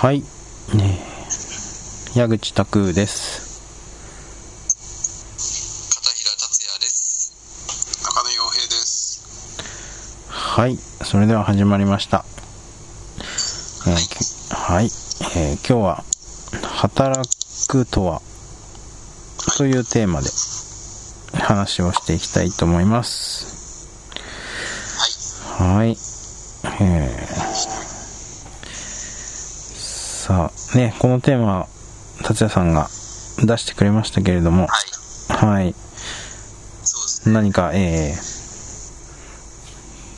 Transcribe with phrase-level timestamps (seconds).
[0.00, 0.20] はい。
[0.20, 0.96] ね
[2.14, 3.48] 矢口拓です。
[5.90, 10.76] 片平達也です中野洋平ですはい。
[10.76, 12.24] それでは始まりました。
[13.88, 14.84] えーきはい。
[14.84, 16.04] えー今日は、
[16.62, 17.28] 働
[17.66, 18.22] くとは、
[19.56, 20.28] というテーマで
[21.42, 23.88] 話をしていきたいと思います。
[25.60, 25.96] はいはい。
[26.84, 27.88] えー
[30.28, 31.66] さあ、ね、このテーマ、
[32.22, 32.86] 達也さんが
[33.42, 35.46] 出してくれましたけれども、はい。
[35.46, 35.64] はい。
[35.66, 35.74] ね。
[37.26, 38.18] 何か、えー、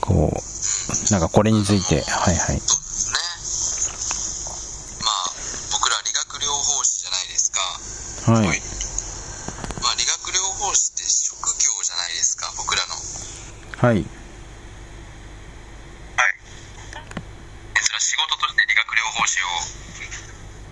[0.00, 2.60] こう、なんかこれについて、はいはい。
[2.60, 3.16] そうですね。
[5.00, 5.32] まあ
[5.72, 7.60] 僕ら理学療法士じゃないですか。
[8.36, 8.60] はい。
[9.80, 12.94] まあ理学療法士って職業じゃないですか僕らの。
[13.80, 14.04] はい。
[16.20, 16.36] はい
[17.80, 19.46] それは仕事として理学療法士を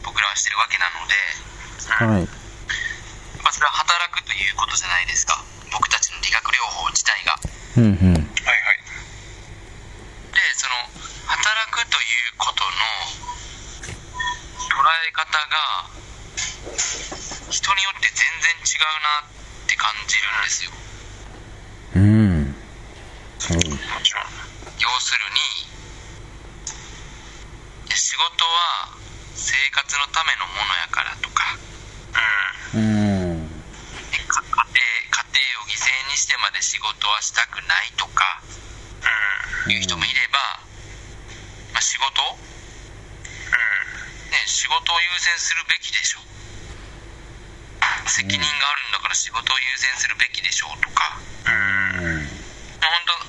[0.05, 1.15] 僕らはしてるわけなので
[1.89, 2.29] はい。
[3.43, 5.43] まあそれは働くということじゃないですか
[5.73, 7.05] 僕たちの理学療法自
[7.79, 7.95] 体がうんうん。
[7.95, 8.83] はいはい。
[10.35, 10.75] で、その、
[11.27, 12.71] 働くということの
[14.67, 15.87] 捉え方が、
[17.51, 20.71] 人によって全然違うなって感じるんですよ。
[21.95, 22.51] うん。
[22.51, 23.61] も
[24.03, 24.27] ちろん。
[24.79, 25.39] 要するに、
[27.87, 28.99] いや仕事は
[29.35, 31.57] 生活のためのものやからとか、
[32.75, 32.83] うん。
[32.83, 32.85] う
[33.35, 33.59] ん。
[34.29, 38.43] か家庭家庭を犠牲にしてまで仕事はしたくないとか、
[39.67, 40.39] いう人もいれば、
[41.73, 42.23] まあ、仕事、
[44.31, 46.21] ね、仕事を優先するべきでしょ
[48.07, 52.25] 責任があるんだから仕事を優先するべきでしょうとか、うん。
[52.81, 53.29] まあ、本当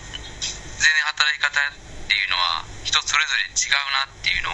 [0.79, 1.73] 全然働き方っ
[2.05, 4.53] ていうのは人それぞれ違うなっていうの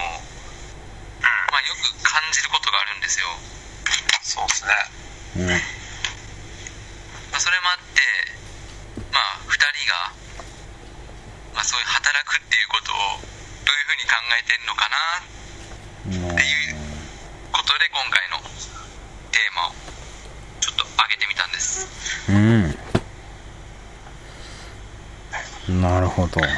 [1.52, 3.28] まあ、よく感じることがあるんですよ
[4.24, 4.72] そうですね
[5.36, 5.60] うん。
[7.30, 8.00] まあ、それもあって、
[9.12, 9.60] まあ、2人
[9.92, 10.08] が、
[11.52, 16.80] まあ、そういう働くっていうことをどういうふうに考えてるのかなっていう
[17.52, 18.40] ことで今回の
[19.28, 19.76] テーマを
[20.64, 21.84] ちょっと上げてみたんです
[22.32, 22.96] うん。
[25.68, 26.40] なるほど。
[26.40, 26.48] なん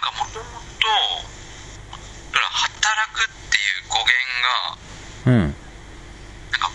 [0.00, 0.86] かもともと
[2.36, 4.78] 働くっていう語源が
[5.26, 5.38] うん。
[5.40, 6.70] なんか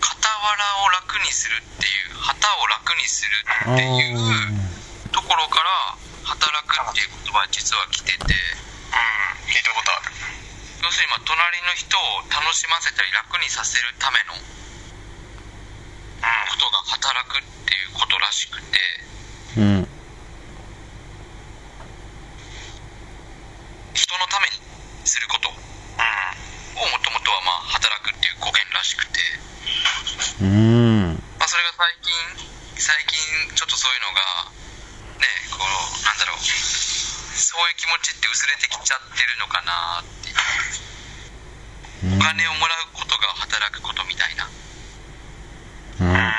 [0.00, 3.30] 傍らを楽にするっていう旗を楽にする
[3.68, 5.12] あっていうー。
[5.12, 8.30] ところから働くっていう言葉は実は来ててうん。
[9.50, 10.12] 聞いたことある。
[10.82, 14.40] 要するにまあ隣の人を楽しませたり楽にさせるためのこ
[16.58, 18.78] とが働くっていうことらしくて。
[19.58, 19.88] うん。
[23.94, 24.54] 人のために
[25.04, 25.58] することをも
[27.02, 29.20] ともとはまあ働くっていう語源らしくて
[30.40, 31.20] うん。
[31.36, 32.16] まあ、それが最近、
[32.80, 33.20] 最近、
[33.54, 34.48] ちょっとそういうのが、
[35.20, 40.36] ね、こう、なんだろう、そういう気持ちって薄れてきちゃってるのかなっていう。
[42.16, 44.48] お金をもらうことが働くことみたいな。
[44.48, 46.32] うん。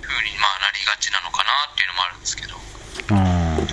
[0.00, 2.56] ふうに、まあ、なりがちなのかなっていうのもあるんですけど。
[2.56, 3.66] うん。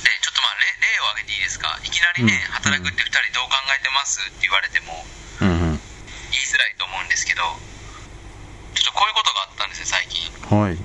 [0.00, 1.78] で、ちょっとまあ、例例を挙げていいですか？
[1.84, 4.20] いきなりね、うん働くって2人どう考えてます？
[4.20, 5.04] って言われても、
[5.40, 5.80] うん。
[6.30, 7.42] 言いづらいと思うんですけど、
[8.74, 10.30] ちょっとこういうことがあったんですよ、最近。
[10.46, 10.76] はい。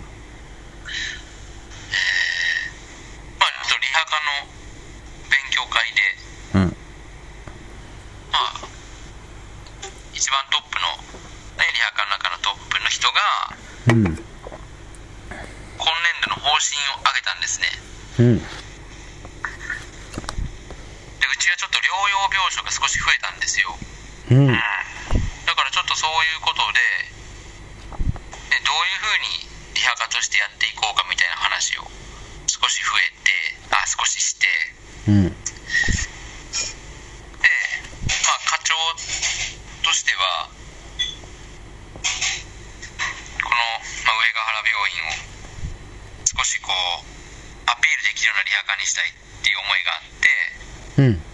[3.37, 4.49] まあ、ちょっとリハ科の
[5.29, 6.01] 勉強会で、
[6.55, 6.75] うん。
[8.31, 8.67] まあ、
[10.13, 10.97] 一番トップの、
[11.61, 13.21] ね、リハ科の中のトップの人が、
[13.87, 14.03] うん。
[14.03, 14.25] 今年
[16.25, 17.67] 度の方針を上げたんですね。
[18.17, 18.39] うん。
[18.39, 18.43] で、
[21.29, 23.71] うちはちょっと療養病床が少し増えたんですよ。
[24.31, 24.51] うん。
[24.51, 24.59] だ
[25.55, 26.83] からちょっとそういうことで、
[28.51, 31.87] ね、どういうふうにリハ科としてやっていこうかみたいな話を
[32.51, 33.31] 少し増えて、
[33.71, 34.47] あ、少しして、
[35.07, 35.31] うん。
[35.31, 35.39] で、
[38.27, 38.75] まあ、課長
[39.83, 40.51] としては、
[43.39, 43.63] この、
[44.03, 45.23] まあ、上ヶ原病院を
[46.35, 47.07] 少しこう、
[47.71, 50.27] アピールできるようなリハ科にしたいっていう思いがあって、
[50.97, 51.24] うん。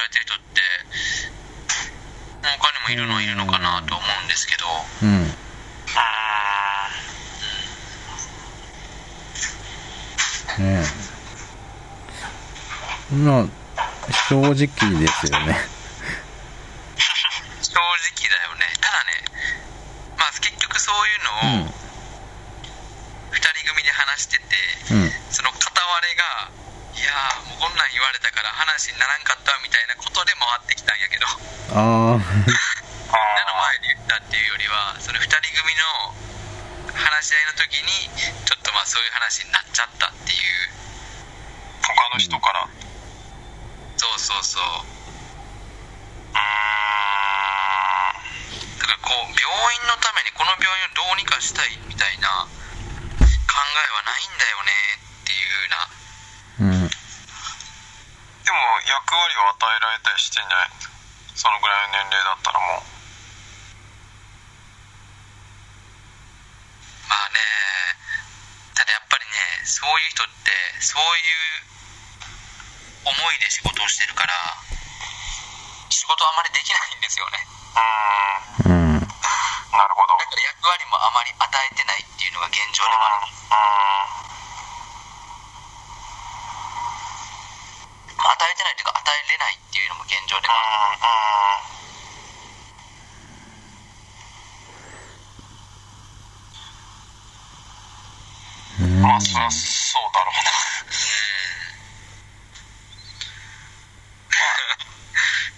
[0.00, 0.62] されてる人って
[2.42, 4.64] 他にもいるのはいるのかなと思うんですけど、
[5.02, 5.26] うん、
[5.96, 6.88] あ
[10.56, 10.82] あね
[13.12, 13.14] え。
[13.14, 13.46] まあ
[14.28, 15.56] 正直ですよね。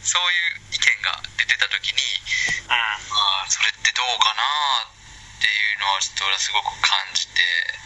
[0.02, 2.02] そういう意見が出てた時に、
[2.66, 2.98] うん、あ
[3.48, 4.42] それってどうかな
[4.86, 7.81] っていうのはちょっと俺はすごく感じて。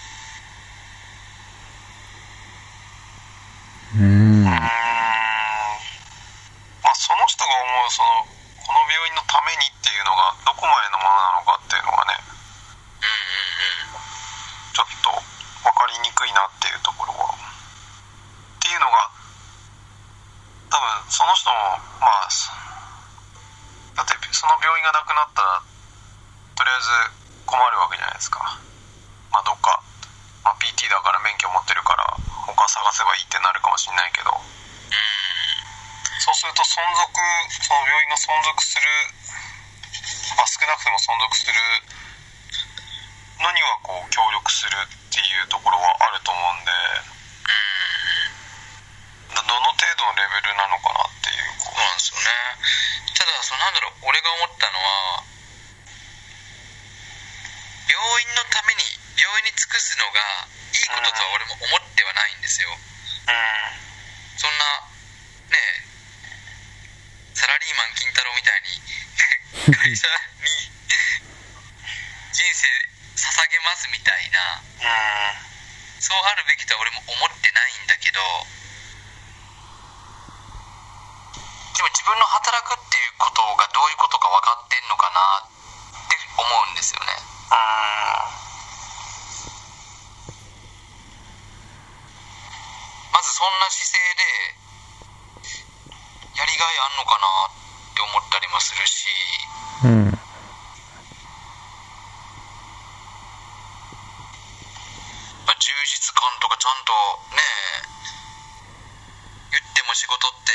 [109.97, 110.53] 仕事って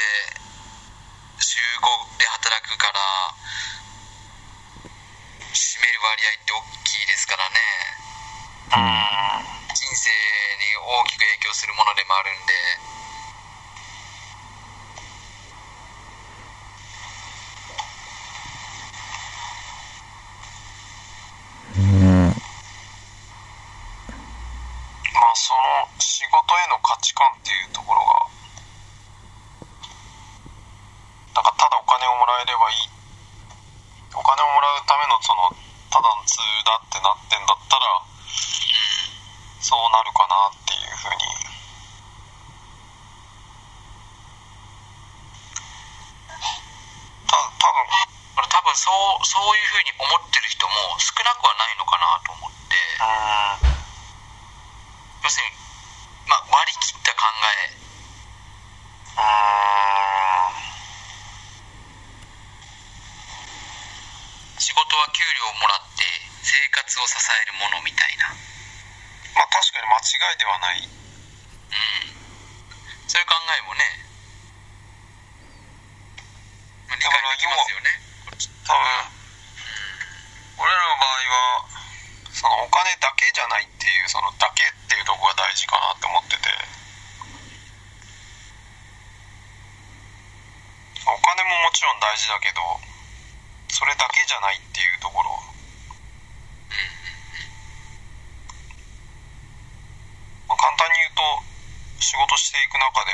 [1.42, 3.02] 週5で働くから
[5.50, 7.58] 占める割合って大きいですからね、
[8.70, 10.14] うん、人生
[10.62, 12.46] に大きく影響するものでもあるん
[12.86, 12.91] で。
[49.26, 52.78] そういうふうに思ってる人も少なくはないのかなと思って。
[55.24, 55.56] 要するに、
[56.28, 57.82] まあ、割り切った考え。
[64.60, 66.06] 仕事は給料をもらって
[66.42, 68.30] 生活を支えるものみたいな。
[69.36, 70.90] まあ確かに間違いではないう
[72.08, 72.22] ん
[73.12, 73.84] そういう考えもね、
[76.88, 77.92] まあ、理解できますよね
[78.24, 78.80] こっち多分
[80.64, 81.68] 俺らの場合は
[82.32, 86.48] そのお金だけじゃないっていうそのだけっていうところが大事かなって思ってて
[91.04, 92.62] お金ももちろん大事だけど
[93.68, 95.36] それだけじゃないっていうところ
[100.48, 101.52] まあ簡単に言うと
[102.02, 103.14] 仕事していく中で、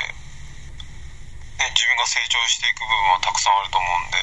[1.62, 4.20] ね、自分が成長していく部分はたくさんあると思うんで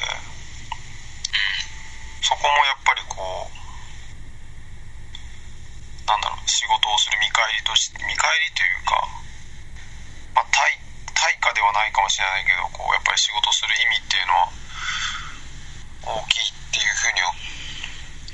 [2.22, 3.56] そこもやっぱりこう
[6.06, 9.02] なんだろう仕事をする見返りとして見返りというか、
[10.34, 10.78] まあ、対
[11.14, 14.50] 対価ではないかもしれないけどこうやっぱり仕事する意味っていうのは
[16.06, 17.22] 大きいっていうふうに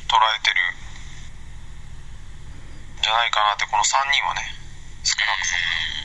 [0.05, 0.61] 捉えてる
[3.01, 4.45] んじゃないかなってこの3人はね
[5.05, 5.49] 少なく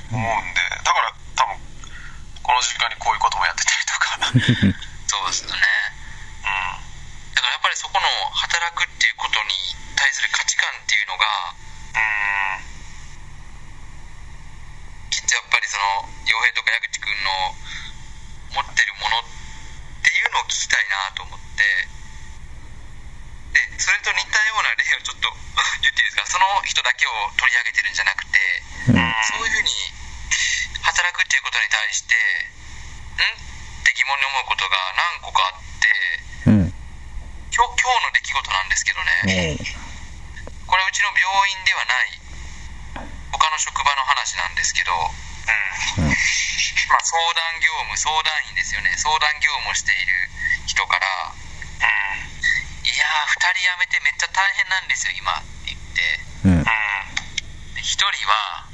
[0.07, 1.59] とも思うんでだから多分
[2.43, 2.86] この時間
[4.39, 5.57] そうですよね。
[6.43, 7.35] うん。
[7.35, 9.53] だからやっぱりそこの働くっていうことに
[9.95, 11.25] 対する価値観っていうのが
[11.95, 12.67] うん。
[15.09, 17.55] きっとやっぱりその洋平とか矢口君の
[18.53, 19.23] 持ってるものっ
[20.03, 21.63] ていうのを聞きたいなと思って。
[23.53, 25.31] でそれと似たような例をちょっと
[25.81, 26.25] 言っていいですか？
[26.27, 28.37] その人だけを取り上げてるんじゃなくて
[28.91, 29.15] うん。
[29.33, 29.71] そういうふうに
[30.83, 33.56] 働くっていうことに対してん？
[34.07, 35.91] 問に思うことが何個かあって
[36.47, 36.73] うん。
[37.51, 39.59] 今日今日の出来事なんですけどね。
[40.67, 42.19] これうちの病院ではない
[43.31, 46.07] 他の職場の話なんですけどうん。
[46.07, 48.95] まあ、相談業務相談員ですよね。
[48.95, 50.31] 相談業務をしている
[50.67, 51.07] 人から
[51.83, 56.19] 「いやー2人辞めてめっちゃ大変なんですよ今」って言って。
[56.45, 56.63] うん。
[56.63, 58.67] で1人は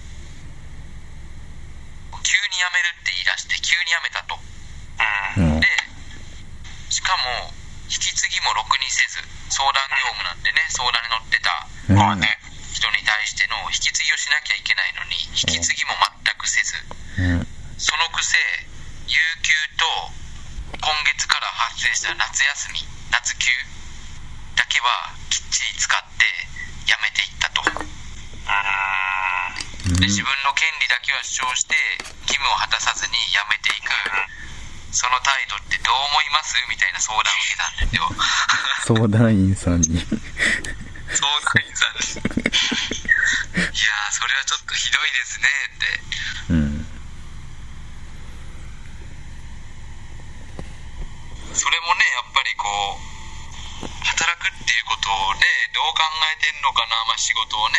[2.24, 4.40] 急に辞めるって言い出して急に辞めたと
[5.60, 5.67] で
[6.89, 7.51] しかも
[7.89, 11.98] 引き継ぎもろくにせず相談業務なんでね相談に乗ってたうん。
[11.98, 12.27] まあね
[12.74, 15.93] 人に対しての引き継ぎをしなきゃいけないのに引き継ぎも
[16.25, 16.74] 全くせず
[17.22, 17.48] うん。
[17.77, 18.38] そのくせ
[19.08, 19.86] 有給と
[20.82, 23.46] 今月から発生した夏休み夏休
[24.55, 26.25] だけはきっちり使って
[26.86, 27.62] 辞めていったと。
[30.00, 31.75] で自分の権利だけは主張して
[32.27, 33.91] 義務を果たさずに辞めていく
[34.94, 36.54] その態度ってどう思います？
[36.70, 38.06] みたいな相談を受けたんですよ。
[38.86, 39.98] 相談員さんに。
[39.98, 46.54] 相談員さんですいやーそれはちょっとひどいですねって。
[46.54, 46.86] うん
[51.54, 52.66] それもねやっぱりこ
[53.86, 56.02] う働くっていうことをねどう考
[56.34, 57.78] えてんのかな、まあ、仕事をね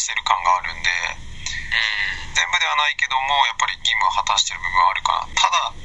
[0.00, 2.32] してる感があるんでうん。
[2.32, 5.28] 全部ではないけどもやっぱり義務は果たしてる部分はあるかな。
[5.36, 5.76] ただ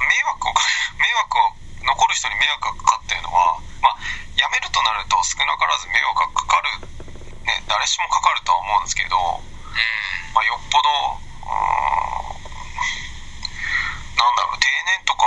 [0.00, 0.64] 迷惑をか
[0.96, 1.52] 迷惑を
[1.84, 3.96] 残る人に迷惑がかかってるのはまあ
[4.34, 6.88] 辞めるとなると少なからず迷惑がかかる。
[7.44, 10.32] ね誰しもかかるとは思うんですけどうん。
[10.32, 12.44] まあ、よっぽどうーん
[14.16, 15.26] なんだろう定年とか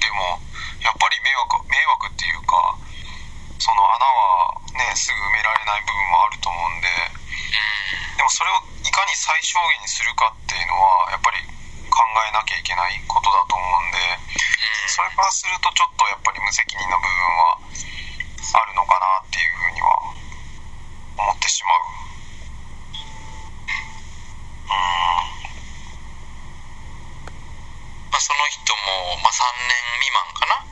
[0.00, 0.40] でも
[0.82, 2.74] やっぱり迷惑迷惑っていうか
[3.58, 6.88] その穴はねすぐ埋められない部分もあると思うんで
[8.16, 11.38] でもそれをいかに最小限にするかっていうのはやっぱり
[11.90, 13.98] 考えなきゃいけないことだと思うんで
[14.88, 19.98] それからするとちょっとやっぱり無責任な部分はあるのかなっていうふうには
[21.18, 21.78] 思ってしまう。
[24.68, 25.38] うーん
[28.10, 30.64] まあ、その人も、まあ、3年未満かな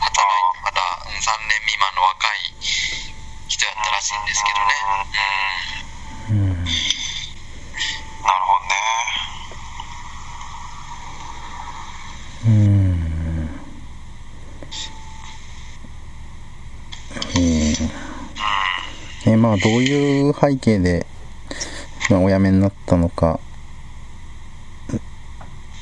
[0.00, 4.74] 働いてまだうん3年未満の若い人やったらしいんですけどね
[6.30, 6.64] うん
[8.22, 8.74] なるほどね。
[12.46, 12.90] うん
[17.36, 21.04] えーまあどういう背景で、
[22.08, 23.40] まあ、お辞めになったのか。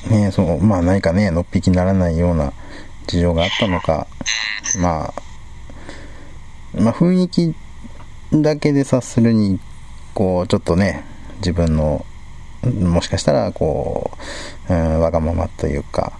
[0.09, 2.55] ねそうまあ何かねのっぴきならないような
[3.07, 4.07] 事情があったのか。
[4.81, 7.55] まあまあ雰囲気
[8.33, 9.61] だけで察するに
[10.15, 11.05] こうちょっとね
[11.41, 12.07] 自分の
[12.63, 14.13] もしかしたらこ
[14.71, 16.19] う、うん、わがままというか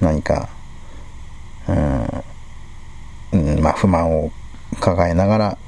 [0.00, 0.48] 何か、
[1.66, 2.24] うん
[3.32, 4.30] うん、まあ不満を
[4.78, 5.58] 抱えながら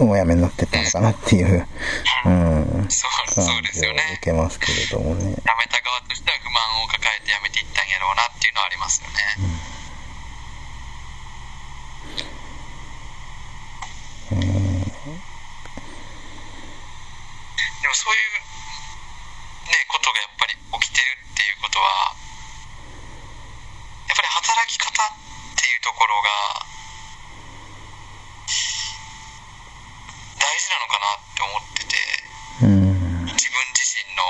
[0.00, 1.66] お辞めになってったのかなっていう、
[2.26, 4.18] うん、そう感そうですよね。
[4.22, 5.22] 受けますけれどもね。
[5.24, 9.18] 辞めた側としては不満を抱えて辞めていったんやろうなっていうのはありますよね、
[17.82, 18.44] でもそういう
[19.68, 22.12] ねことがやっぱり起きてるっていうことは
[24.08, 25.08] やっぱり働き方っ
[25.56, 26.28] ていうところが
[30.36, 31.96] 大事なのかなって思ってて
[32.60, 34.22] うん、自分自身の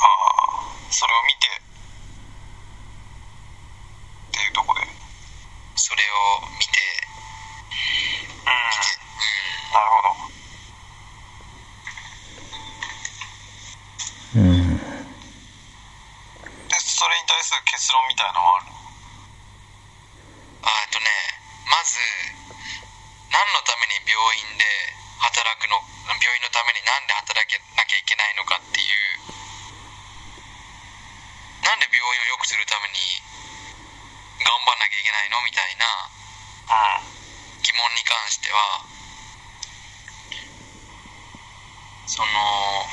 [0.00, 0.04] あ
[0.60, 1.48] あ、それを見て、
[4.28, 4.82] っていうとこで。
[4.82, 4.88] うん。
[5.76, 6.06] それを
[6.58, 6.80] 見て
[9.74, 10.14] なるほど。
[14.34, 14.82] うん、で、
[16.78, 18.72] それに対する結論みたいなのはあるの
[20.66, 21.06] あえっとね
[21.70, 21.98] まず
[23.30, 24.64] 何のために病院で
[25.22, 25.78] 働くの
[26.18, 29.22] 病院のためになんで働けなきゃいけないのかっていう
[31.62, 32.98] なんで病院を良くするために
[34.42, 35.86] 頑張んなきゃいけないのみたいな
[37.06, 37.14] うん。
[37.64, 38.84] 疑問に関しては
[42.06, 42.84] そのや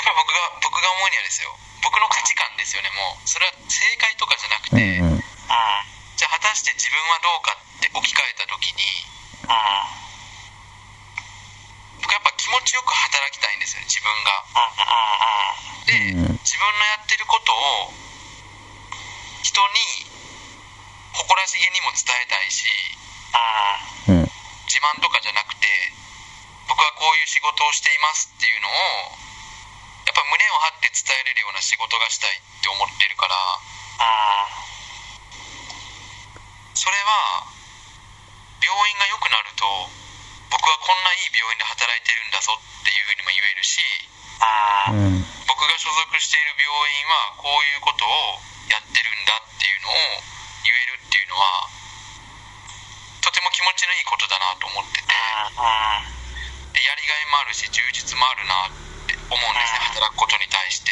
[0.00, 1.52] っぱり僕が僕が思うにはですよ
[1.84, 5.22] 僕の価値観ですよねもうそれは正解とかじゃなくて、うん、うん、うん。
[6.16, 8.80] じゃあ果たして自分はどうかって置き換えた時に
[9.44, 9.60] うん。
[12.00, 14.40] 僕やっぱ気持ちよく働きたいんですよね自分が
[15.84, 17.92] で、うん自分のやってることを
[19.44, 20.08] 人に
[21.12, 22.64] 誇らしげにも伝えたいし
[24.08, 24.16] うん。
[24.16, 24.24] うん。
[24.24, 24.32] うん、
[24.64, 25.68] 自慢とかじゃなくて
[26.68, 28.72] 僕はこういう仕事をしていますっていうのを
[30.06, 33.34] やっぱ胸を張って伝えれるような仕事がしたいって思ってるから
[36.74, 37.44] それは
[38.62, 39.66] 病院が良くなると
[40.50, 43.80] 僕はこんないい病院で働いてるんだぞっていうふうにも言えるし
[44.90, 45.20] うん。
[45.20, 46.74] うん、僕が所属している病院
[47.10, 48.38] はこういうことを
[48.70, 49.92] やってるんだっていうのを
[50.62, 51.66] 言えるっていうのは
[53.20, 55.12] とても気持ちのいいことだなと思ってて
[56.72, 58.72] でやりがいもあるし充実もあるなっ
[59.04, 60.90] て思うんですね働くことに対して。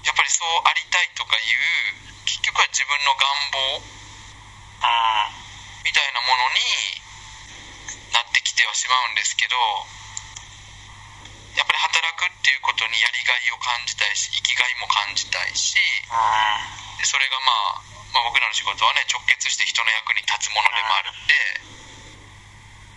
[0.00, 3.84] やっぱりそうありたいとかいう結局は自分の願望
[5.84, 6.30] みたいなも
[8.90, 9.54] まうんですけど
[11.54, 15.78] やっぱり働くっていうことにやりがいを感じたいし生きがいも感じたいし
[16.10, 16.98] うん。
[16.98, 21.34] でそれがまあ、まあ、僕らの仕事はね直結して人の役に立つものでもあるんで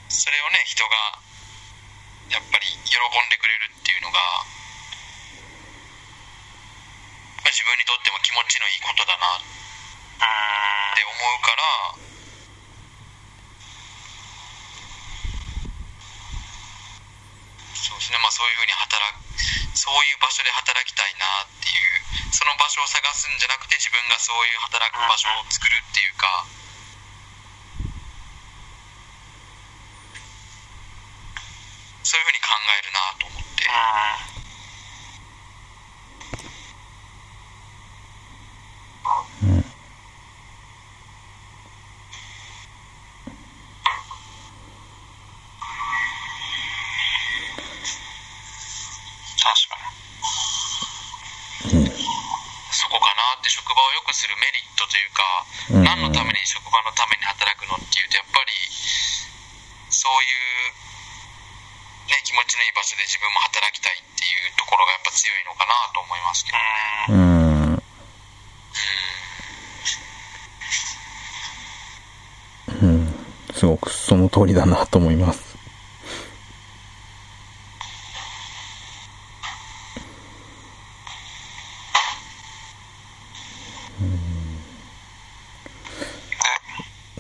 [0.09, 1.19] それをね人が
[2.29, 4.17] やっぱり喜んでくれるっていうのが、
[7.43, 9.41] まあ自分にとっても気持ちのいいことだなっ
[10.95, 12.12] て思うから
[17.83, 18.19] そうですね。
[18.23, 19.19] まあそういうふうに働く
[19.75, 21.99] そういう場所で働きたいなっていう
[22.31, 26.47] その場所を探すんじゃなくて自分がそういう働く場所を作るっていうか。
[32.03, 33.63] そういうふうに考えるなと思って
[49.43, 49.83] 確かに
[52.71, 58.51] そこかなって職場を良くするメリットというか、うん何のために職場のために働くのっていうとやっぱり
[59.89, 60.73] そういう、
[62.11, 62.21] ね、
[62.83, 66.57] 気持ちのいい場所で自分も働きたいっていうところがやっぱ強いのかなと思いますけど、
[67.15, 67.83] うん。
[72.81, 73.15] うん。
[73.53, 75.53] すごくその通りだなと思います。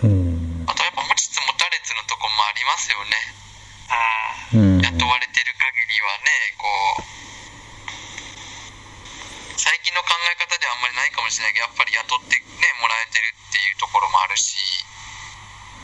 [0.03, 0.65] うん。
[0.67, 3.33] あとやっぱ持ちつ持たれつのとこもありますよね
[4.53, 4.92] うん。
[6.01, 6.65] はねこ
[6.97, 7.05] う
[9.59, 12.45] 最近の考え方ではあんまりないかもしれないけどやっぱり雇ってね
[12.81, 14.57] もらえてるっていうところもあるし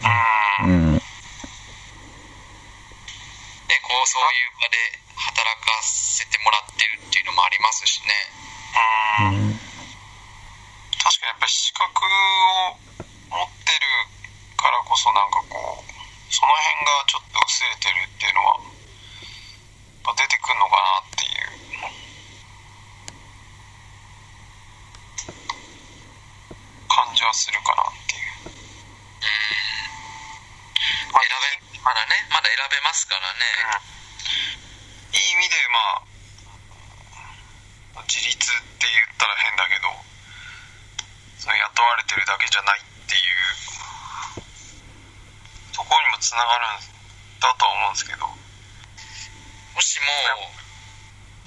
[0.02, 1.00] うんうん。
[3.70, 4.78] ね、こうそういう場で
[5.16, 8.14] 働かせてもらってるっていうのもありますしね。
[9.20, 9.60] うん
[11.00, 12.78] 確かにやっぱり資格を
[13.30, 13.88] 持ってる
[14.58, 15.84] からこそなんかこう
[16.34, 21.50] その辺がちょっと薄れてるっていうのはやっぱ出てくるのかなっていう
[26.88, 28.50] 感じはするかなっていう。
[31.10, 33.46] 選べ、まだね、まだ選べますからね。
[35.14, 36.06] いい意味でま
[38.02, 38.38] あ自立っ
[38.78, 39.90] て言ったら変だけど
[41.42, 44.46] その雇われてるだけじゃないっていう
[45.74, 46.86] ところにもつながるん
[47.42, 48.50] だとは思うんですけどうん
[49.80, 50.12] もしも、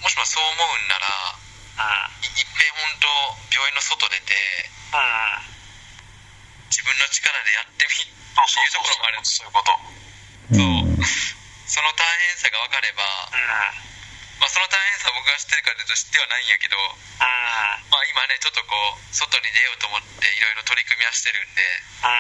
[0.01, 1.37] もしもそう思うんなら、
[2.25, 4.33] いいっぺん本当病院の外出て、
[4.89, 5.53] うん
[6.73, 9.75] 自分の力でやってみ、そうそういうところもあるそういうこと。
[10.55, 11.03] うん。
[11.03, 13.03] その大変さが分かれば、
[13.35, 13.43] うん。
[14.39, 16.95] まあその大変さを僕が知ってるかというと知ってはないんやけど、うん。
[17.91, 21.63] まあ今ね、ちょっとこう、外に出ようと思っていろいろ取り組みはしてるんで、
[22.07, 22.15] うん。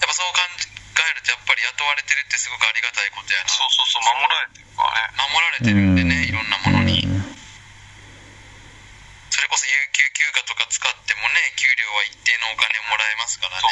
[0.00, 3.48] やっぱそう考えるとやっぱり雇われてるってすごくありがたいことやな。
[3.52, 5.20] そうそうそう守られてるからね。
[5.20, 7.04] 守られてるんでね、いろんなものに。
[9.28, 13.68] それこそ有給休暇とか使ってもね、給料は一定のお金もらえますからね。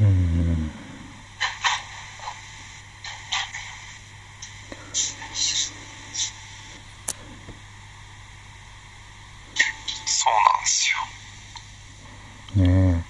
[0.00, 0.72] うん。
[10.06, 13.04] そうなんですよね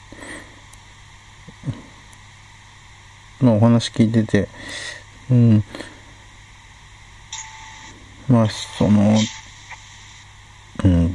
[3.42, 3.44] え。
[3.44, 4.48] まあお話聞いてて、
[5.30, 5.64] うん。
[8.28, 9.16] まあその、
[10.84, 11.14] うん。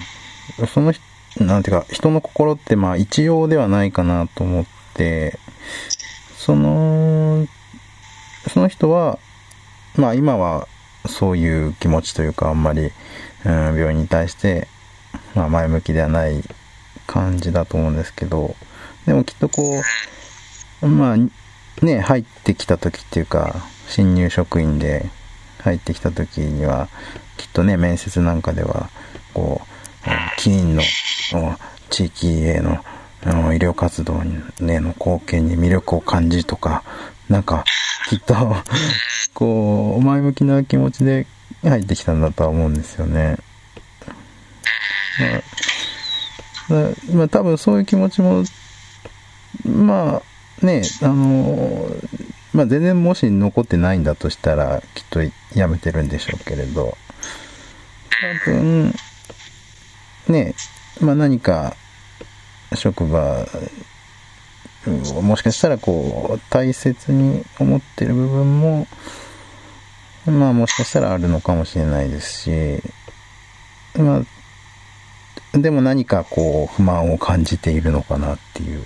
[0.67, 1.03] その人、
[1.39, 5.39] なんていうか、人の心ってまあ一様ではないかなと思って、
[6.37, 7.47] その、
[8.53, 9.19] その人は、
[9.95, 10.67] まあ今は
[11.07, 12.91] そういう気持ちというかあんまり、
[13.45, 14.67] うん、病院に対して、
[15.33, 16.43] まあ前向きではない
[17.07, 18.55] 感じだと思うんですけど、
[19.05, 19.81] でもきっとこ
[20.81, 21.17] う、まあ
[21.81, 23.55] ね、入ってきた時っていうか、
[23.87, 25.09] 新入職員で
[25.59, 26.87] 入ってきた時には、
[27.37, 28.89] きっとね、面接なんかでは、
[29.33, 29.75] こう、
[30.37, 30.83] 起因の
[31.89, 32.79] 地域への
[33.53, 36.83] 医療活動への貢献に魅力を感じとか、
[37.29, 37.63] なんか、
[38.09, 38.35] きっと、
[39.33, 41.27] こう、前向きな気持ちで
[41.63, 43.37] 入ってきたんだとは思うんですよね。
[46.69, 46.81] まあ、
[47.13, 48.43] まあ多分そういう気持ちも、
[49.65, 50.21] まあ
[50.61, 51.87] ね、あの、
[52.53, 55.19] まあ全然もし残ってないんだとしたら、きっと
[55.53, 56.97] やめてるんでしょうけれど、
[58.45, 58.93] 多分、
[60.27, 60.55] ね、
[61.01, 61.75] まあ何か
[62.75, 63.45] 職場
[64.87, 68.87] をもしかしたらこう大切に思ってる部分も
[70.25, 78.83] まあもしかしたらあるのかもしれないですしまあでも何かこう不満を感じているのかなっていう、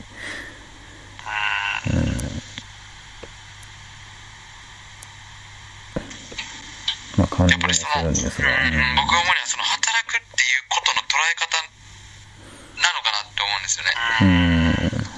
[7.18, 8.52] まあ感じもするんですが、う。
[8.52, 11.58] ん、僕が思うにはその働くっていうことの捉え方
[12.82, 13.92] なのかなって思うんですよね。
[14.22, 15.10] うん。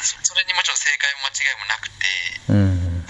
[0.00, 2.06] そそれにもちろん正解も間違いもなくて、
[2.48, 3.04] うん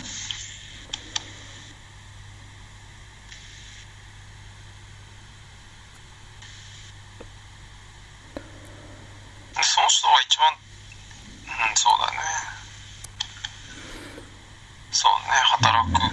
[9.60, 12.18] その人が一番うんそうだね
[14.92, 16.06] そうね働く、ま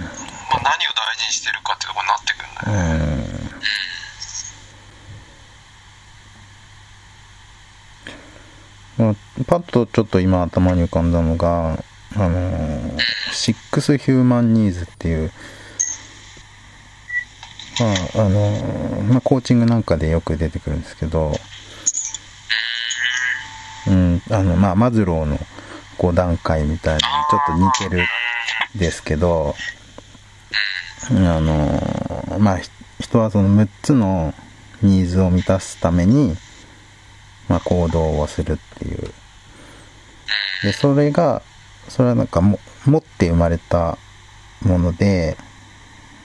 [0.59, 3.05] あ、何を大事にしてるかっていうところになってくるんだよね、
[8.99, 9.15] うんまあ、
[9.47, 11.83] パッとちょっと今頭に浮かんだのが、
[12.15, 12.99] あのー、
[13.31, 15.31] シックスヒューマンニーズっていう、
[18.15, 21.33] まあ、あのーまあ、コーチングなんかでよく出てくるんですけど、
[23.87, 25.37] うん、あの、まあ、マズローの
[25.97, 28.05] 5段階みたいにちょっと似てる
[28.75, 29.53] ですけど、
[31.11, 32.59] あのーまあ、
[32.99, 34.33] 人はその6つの
[34.81, 36.35] ニーズを満たすために、
[37.47, 39.13] まあ、行動をするっていう。
[40.65, 41.43] で、それが、
[41.87, 43.97] それはなんかも、持って生まれた
[44.63, 45.37] もので、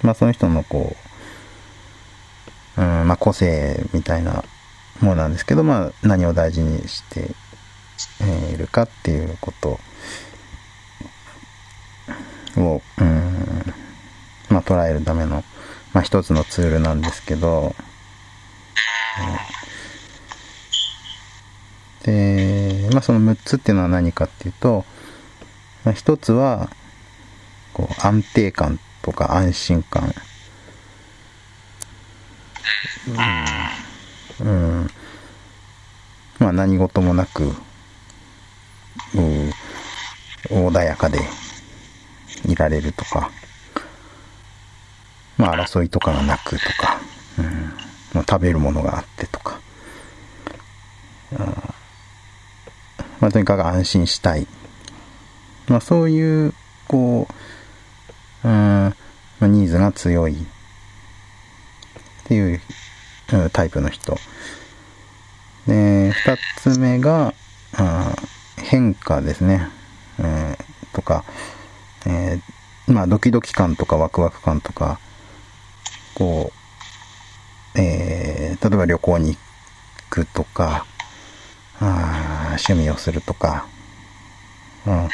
[0.03, 0.97] まあ、その人のこ
[2.77, 4.45] う、うん、まあ、個性みたいな
[5.01, 7.35] ものなんですけど、まあ、何を大事にして、
[8.53, 9.79] いるかっていうこと。
[12.57, 13.75] を、うん、
[14.49, 15.45] まあ、捉えるための、
[15.93, 17.75] まあ、一つのツールなんですけど、
[22.05, 24.85] で、まあ、その6つっていうのは何かっていうと、
[25.85, 26.71] まあ、一つは、
[27.73, 30.15] こう、安定感とか安心感。
[34.41, 34.47] うん。
[34.47, 34.51] う
[34.85, 34.91] ん。
[36.39, 37.55] まあ、何事もなく、
[39.15, 39.51] うん、
[40.49, 41.21] 穏やかで
[42.47, 43.31] いられるとか、
[45.37, 47.01] まあ、争いとかがなくとか、
[47.39, 47.45] うん、
[48.15, 49.61] まあ、食べるものがあってとか、
[53.31, 54.49] まあ、とにかく安心したい。
[55.69, 56.53] まあ、そういう、
[56.89, 57.29] こ
[58.43, 58.95] う、うん、ま
[59.43, 60.37] あ、ニーズが強いっ
[62.25, 62.61] ていう
[63.53, 64.19] タイプの人。
[65.69, 67.35] で、二つ目が、
[67.75, 68.31] あー
[68.65, 69.69] 変化ですね。
[70.19, 71.25] えーとか、
[72.07, 74.99] えーまあ、ドキドキ感とかワクワク感とか、
[76.17, 76.53] こ
[77.77, 79.41] う、えー例えば旅行に行
[80.11, 80.85] くとか、
[81.81, 83.67] あ趣味をするとか、
[84.87, 85.09] うん。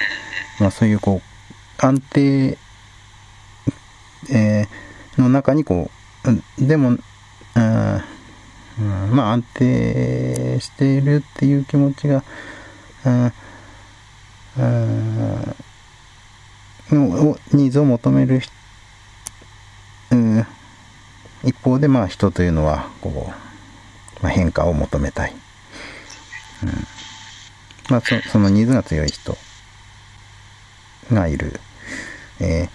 [0.60, 2.58] まあそういうこう、安定、
[4.30, 4.86] えー
[5.18, 5.90] の中にこ
[6.58, 6.98] う、でも、うん、
[8.78, 12.22] うんまあ安定しているっていう気持ちが、
[13.04, 13.32] うん、
[14.58, 15.56] うん
[16.90, 18.40] のニーズを求める、
[20.12, 20.46] うん、
[21.42, 23.32] 一方でまあ人というのはこ
[24.20, 25.34] う、まあ、変化を求めたい。
[26.64, 26.86] うん
[27.88, 29.36] まあ、そそのニーズが強い人
[31.12, 31.60] がいる。
[32.40, 32.68] えー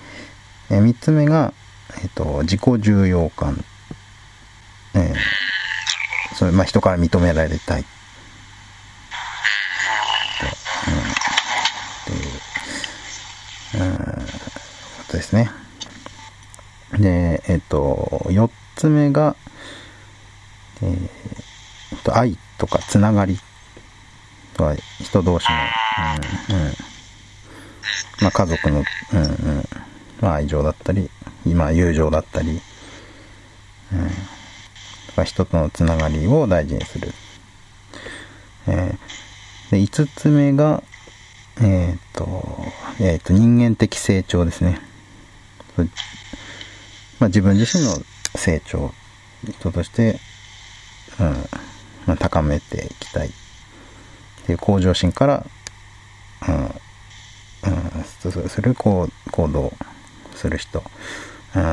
[0.73, 1.53] えー三つ目が、
[2.01, 3.63] えっ、と、自己重要感。
[4.93, 5.15] えー
[6.35, 7.83] それ、まあ、人から認められたい。
[7.83, 7.89] と
[10.87, 12.15] うん、っ
[13.73, 14.03] ていう、うん、こ
[15.09, 15.51] とですね。
[16.97, 19.35] で、えっ、と、四つ目が、
[20.81, 21.09] えー
[22.03, 23.37] と愛とかつながり
[24.61, 25.55] とは人同士の、
[26.51, 26.73] うんうん。
[28.21, 29.25] まあ、家族の、うんう
[29.59, 29.63] ん。
[30.21, 31.09] まあ、愛情だったり、
[31.47, 32.59] 今友情だったり、うん。
[35.07, 37.11] とか人とのつながりを大事にする。
[38.67, 39.21] えー
[39.71, 40.83] で5つ目が、
[41.61, 42.43] えっ、と、
[42.99, 44.81] えっ、と、人間的成長ですね。
[47.19, 47.95] まあ、自分自身の
[48.35, 48.91] 成長、
[49.45, 50.19] 人として、
[51.21, 51.27] うん、
[52.05, 53.31] まあ、高めていきたい。
[54.43, 55.45] っていう向上心から、
[56.47, 59.73] うん、うん、する行行動
[60.35, 60.83] する人、
[61.55, 61.63] うん、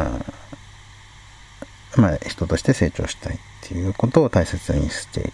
[1.96, 5.30] まあ、人として成長したいっていうことを大切にしている。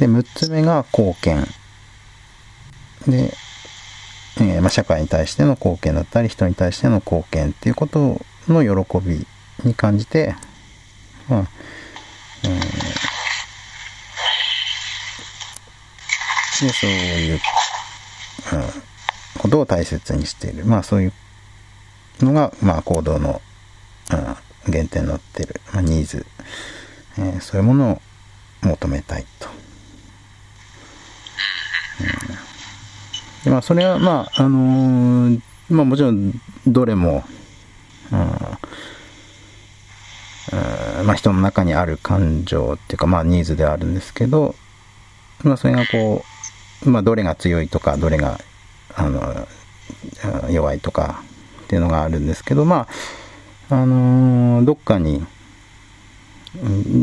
[0.00, 1.46] で、6つ目が貢献。
[3.06, 3.32] で、
[4.40, 9.24] ええーまあ、社会に対しての貢献だったり人に対しての貢献っていうことの喜び
[9.62, 10.34] に感じて、
[11.28, 11.46] まあ
[12.42, 13.03] えー
[16.60, 17.40] でそういう、うん、
[19.38, 20.64] ことを大切にしている。
[20.64, 21.12] まあそういう
[22.20, 23.42] のが、まあ、行動の、
[24.12, 24.18] うん、
[24.72, 26.24] 原点になっている、まあ、ニーズ、
[27.18, 28.00] えーそういうものを
[28.62, 29.48] 求めたいと。
[33.44, 36.32] でまあ、それは、まあ、あのーまあ、もちろん、
[36.66, 37.24] どれも、
[38.12, 38.26] うんうん
[41.06, 44.54] まあ、人の中にある感情っていうか、まあ、ニーズではあるんですけど、
[45.42, 46.33] まあ、それがこう、
[46.84, 48.40] まあ、どれが強いとか、どれが、
[48.94, 49.48] あの、
[50.50, 51.22] 弱いとか
[51.64, 52.86] っていうのがあるんですけど、ま
[53.70, 55.24] あ、あのーどっかに、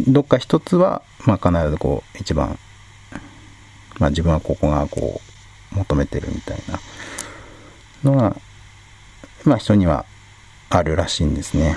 [0.08, 2.58] どっか一つは、まあ、必ずこう、一番、
[4.00, 5.22] まあ、自分はここがこ
[5.74, 6.58] う、求めてるみたい
[8.04, 8.36] なのが、
[9.44, 10.06] まあ、人には
[10.70, 11.76] あるらしいんですね。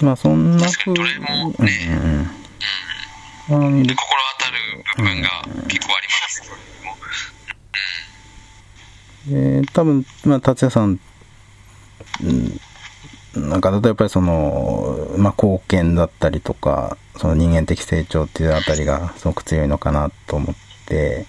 [0.00, 2.28] まあそんな確かにうん。
[3.50, 3.78] うん。
[3.78, 3.86] うん。
[3.86, 3.96] 心
[4.38, 4.58] 当たる
[4.96, 5.28] 部分が
[5.68, 6.42] 結構あります。
[6.42, 6.96] けども、
[9.30, 11.00] えー多分、まあ、達也さん、
[12.22, 20.54] うん、なんか、例えばやっぱりその、まあ、貢献だったりとか、その人間的成長っていうあたりがすごく強いのかなと思って、
[20.88, 21.28] そうです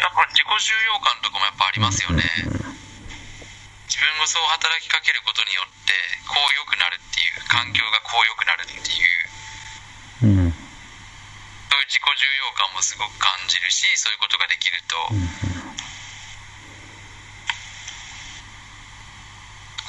[0.00, 2.22] やっぱ自己重要感とかもやっぱありますよね。
[3.88, 5.92] 自分もそう働きかけることによって、
[6.28, 6.99] こう良くなる
[7.50, 8.86] 環境がこう良くなるっていう、
[10.22, 10.62] うん、そう
[11.82, 12.14] いう自己重要
[12.54, 15.10] 感もすごく感じるし、そういうことができると、あ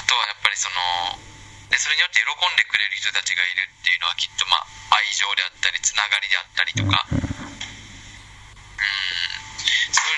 [0.10, 1.22] とはやっぱりその、
[1.70, 4.66] でそれによって喜んでくれる人たちがいるっていうのはきっとまあ
[4.98, 7.38] 愛情であったり、つながりであったりとか、うん、そうい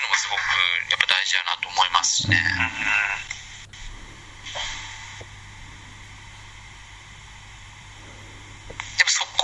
[0.00, 0.48] のもすごく
[0.88, 2.40] やっぱ大事だなと思いますしね。
[2.40, 2.56] でも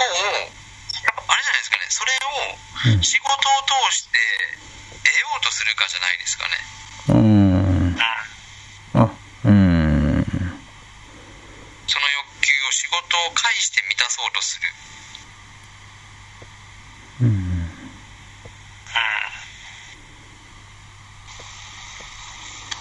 [0.01, 2.17] そこを、やっぱあれじゃないですかね、それ
[2.97, 3.37] を仕事を
[3.69, 4.17] 通して
[5.05, 6.57] 得ようとするかじゃないですかね。
[7.09, 9.13] うん、あ、
[9.45, 10.25] うん、
[11.85, 14.73] その欲求を仕事を介して満たそうとする。
[17.21, 17.69] うん、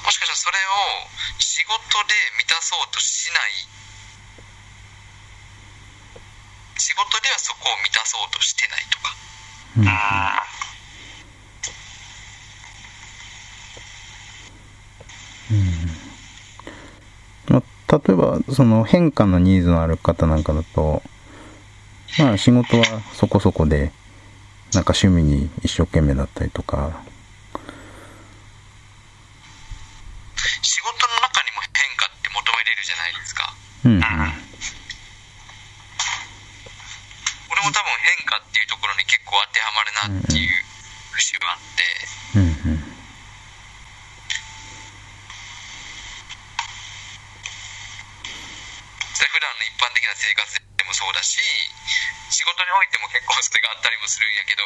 [0.06, 1.76] もしかしたらそれを仕事
[2.08, 3.68] で満たそうとしない。
[6.90, 9.14] 仕事ではそこを満たそうとしてないとか。
[17.48, 17.64] まあ、
[17.96, 21.04] 例えば、その変化のニーズのある方なんかだと、
[22.18, 23.92] まあ仕事はそこそこで、
[24.74, 27.04] なんか趣味に一生懸命だったりとか、
[30.64, 33.54] 仕事の中にも変化って求めれるじゃないですか。
[33.86, 34.02] うん、
[37.50, 40.50] 俺も多分変化っていうところに結構当てはまるなっていう
[41.14, 41.86] 節はあって、
[42.34, 42.82] うん、うん、
[49.14, 51.38] それ普段の一般的な生活でもそうだし、
[52.34, 54.66] 仕事においても結構それがあったりもするんやけど、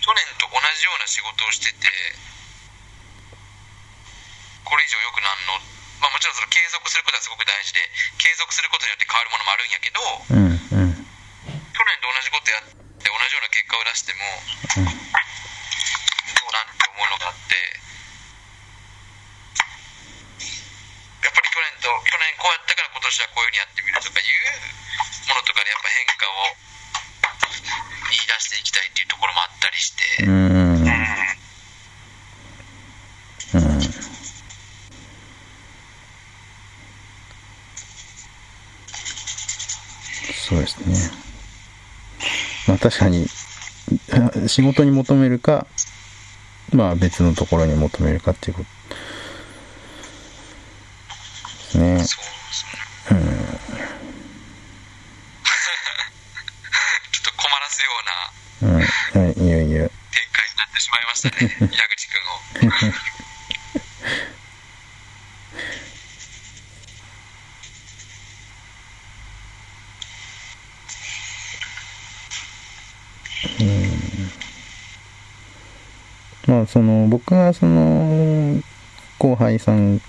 [0.00, 1.88] 去年と同じような仕事をしてて、
[4.64, 5.60] これ以上良くなんの、
[6.00, 7.84] まあもちろんその継続することはすごく大事で、
[8.18, 10.00] 継続することによって変わるものもあるんやけど、
[10.32, 11.04] うん、うん、
[11.72, 14.24] 去年と同じことやって同じような結果を出しても、
[14.80, 17.54] どうなんて思うのがあって
[21.24, 24.36] やっぱり去年と去年こうやったから今年はこういうふうにやってみるとかいう
[25.28, 26.56] ものとかでやっぱ変化を
[28.12, 30.84] 見出していきたいっていうところもあったりして、うん、
[33.54, 33.80] うん。
[40.44, 41.10] そうですね。
[42.68, 43.26] まあ確かに、
[44.48, 45.66] 仕事に求めるか、
[46.72, 48.68] まあ別のところに求めるかっていうこと
[51.58, 51.84] ですね。
[51.84, 52.64] そうです
[53.14, 53.20] ね
[57.12, 57.90] ちょっと困らすよ
[58.62, 58.80] うなうん。
[58.80, 59.78] はい、いよいよ。
[59.78, 62.90] 展開になってしまいましたね矢口君をそう
[76.46, 78.60] まあその僕がその
[79.18, 80.00] 後輩さん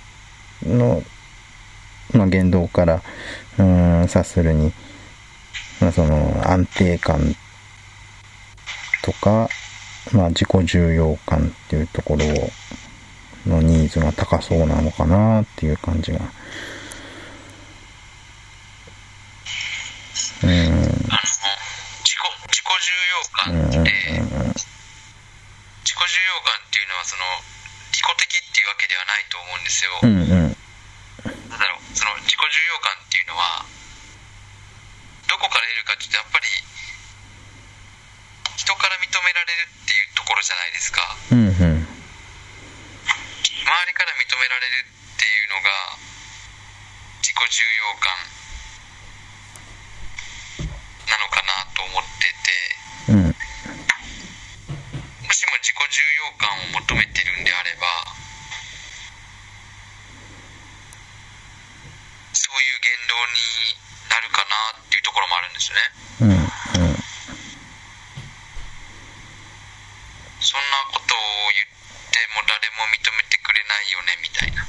[0.64, 1.04] の、
[2.14, 3.02] まあ、言動から
[3.58, 4.74] うん察するに、
[5.80, 7.36] まあ、その安定感
[9.04, 9.48] とか、
[10.12, 12.26] まあ、自己重要感っていうところ
[13.46, 16.20] のニーズが高そうなのかなっていう感じが。
[20.43, 20.50] うん。
[20.50, 20.98] あの、自
[22.16, 24.58] 己、自己重要感って、自己
[25.86, 27.23] 重要感っていうのは、その、
[27.91, 29.91] 利己的っていうわけではないと思うんですよ。
[30.03, 30.57] うんうん。
[31.49, 33.65] なんだろう、その自己重要感っていうのは、
[35.27, 36.47] どこから得るかっていうと、やっぱり、
[38.55, 41.15] 人から認められるっていうところじゃないですか。
[41.31, 41.88] うんうん。
[43.65, 45.97] 周りから認められるっていうのが、
[47.21, 48.11] 自己重要感
[51.09, 53.36] なのかなと思ってて、うん。
[55.25, 57.86] もしも自己重要感を求めてるんであれば、
[62.33, 63.77] そういう言動に
[64.09, 65.81] なるかなっていうところもあるんですよね。
[66.21, 66.95] うんうん。
[70.39, 71.17] そんなことを
[71.53, 71.67] 言っ
[72.11, 74.65] ても誰も認めてくれないよねみたいな。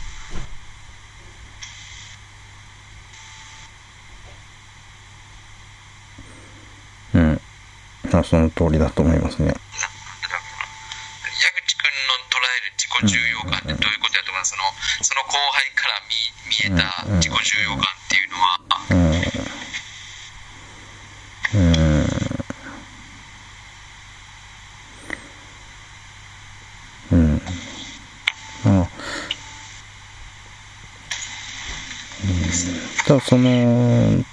[7.15, 7.41] うん。
[8.19, 9.49] あその通りだと思いますね。
[9.49, 9.65] なだか
[10.35, 14.63] ら矢口君の捉える自己重要感ってどういうことやと思うその
[15.03, 16.17] その後輩から見
[16.49, 18.59] 見えた自己重要感っていうのは、
[18.91, 19.27] うん。
[21.55, 22.07] うん。
[27.13, 27.43] うん。
[28.65, 28.89] まあ。
[32.25, 32.43] うん。
[33.07, 34.25] ただその、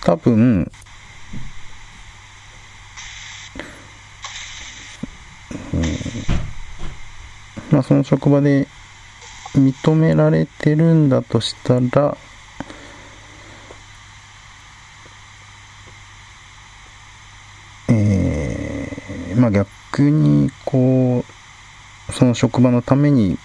[0.00, 0.72] 多分、
[7.70, 8.66] まあその職場で
[9.54, 12.16] 認められてるんだとしたら、
[17.90, 21.26] えーまあ逆にこ
[22.08, 23.38] う、その職場のために、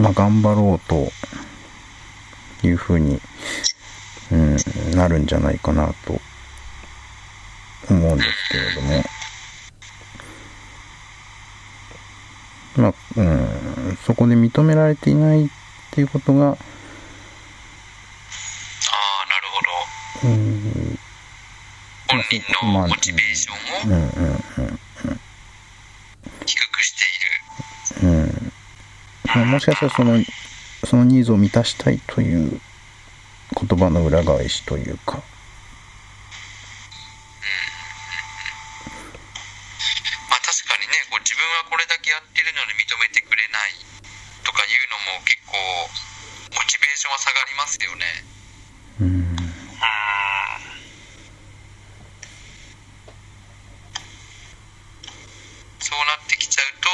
[0.00, 1.12] まあ頑張ろうと
[2.66, 3.20] いうふうに、
[4.32, 4.56] うん、
[4.94, 6.20] なるんじゃないかなと
[7.90, 9.04] 思うんですけれども。
[12.76, 15.48] まあ、うん、そこで認められていないっ
[15.92, 16.58] ていうことが、ああな
[19.40, 19.46] る
[20.22, 20.98] ほどうん、
[22.10, 24.10] 本人のモチベーションをうん、うん、
[26.44, 28.52] 低くしている、うん、うん。
[29.24, 30.22] まあもしかしたらその、
[30.86, 32.60] そのニーズを満たしたいという
[33.58, 35.18] 言葉の裏返しというか、
[40.30, 43.74] まあ確かにねこう自分はこれだけやってるのに認めてくれない
[44.46, 45.58] とかいうのも結構
[46.54, 48.06] モチベーションは下がりますよね
[49.00, 49.36] うん、うん
[55.86, 56.90] そうなってきちゃうと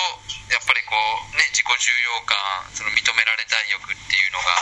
[0.52, 0.92] やっぱりこ
[1.32, 2.36] うね自己重要感
[2.76, 4.52] その認められたい欲っていうのが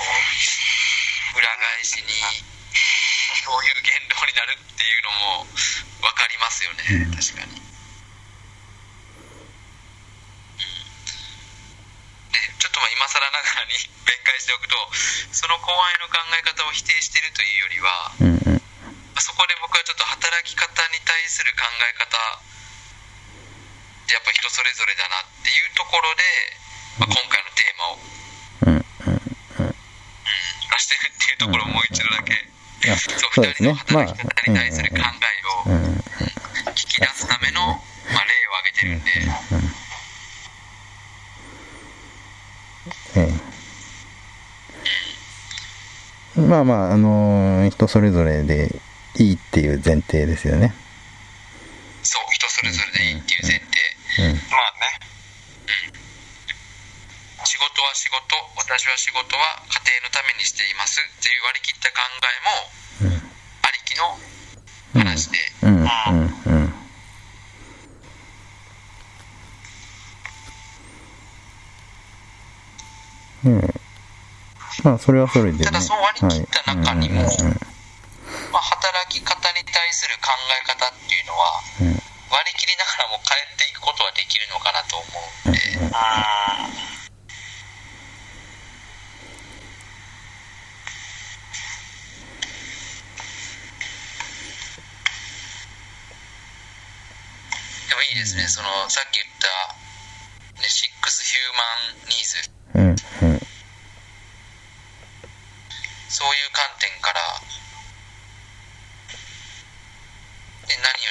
[0.00, 2.08] う裏返しに
[3.44, 5.52] そういう言動になるっていうのも
[6.00, 7.60] 分かりますよねうん確かに
[12.32, 13.76] でちょっとまあ今更ながらに
[14.08, 14.72] 弁解しておくと
[15.36, 18.64] その後輩の考え方を否定してるというよりはうん、うん、
[19.20, 20.64] そこで僕はちょっと働き方
[20.96, 22.08] に対する考え方
[24.10, 26.26] ってやっぱ人それぞれだなっていうところで、
[26.98, 28.02] まあ、今回のテーマを、
[28.66, 34.04] うん、うん、うん、出してるっていうところをもう一度だけ、いや、そうそうですね。
[34.06, 35.74] 働き方に対する考えを
[36.72, 39.00] 聞き出すための、まあ、例を挙げてるん。
[39.00, 39.10] で、
[43.16, 43.28] え
[46.36, 48.80] えまあまあ、あのー人それぞれで
[49.16, 50.74] いいっていう前提ですよね。
[73.44, 73.60] うん、
[74.84, 77.22] まあそれはそれで、ね、ただそう割り切った中にも、
[78.52, 80.28] まあ、働き方に対する考
[80.60, 81.62] え方っていうのは、
[82.30, 85.06] 割り切りながらも変えていくことはできるのかなと思
[85.46, 85.58] うんで、
[97.88, 98.46] でもいいですね。
[98.48, 102.49] そのさっき言った、ね、シックスヒューマンニーズ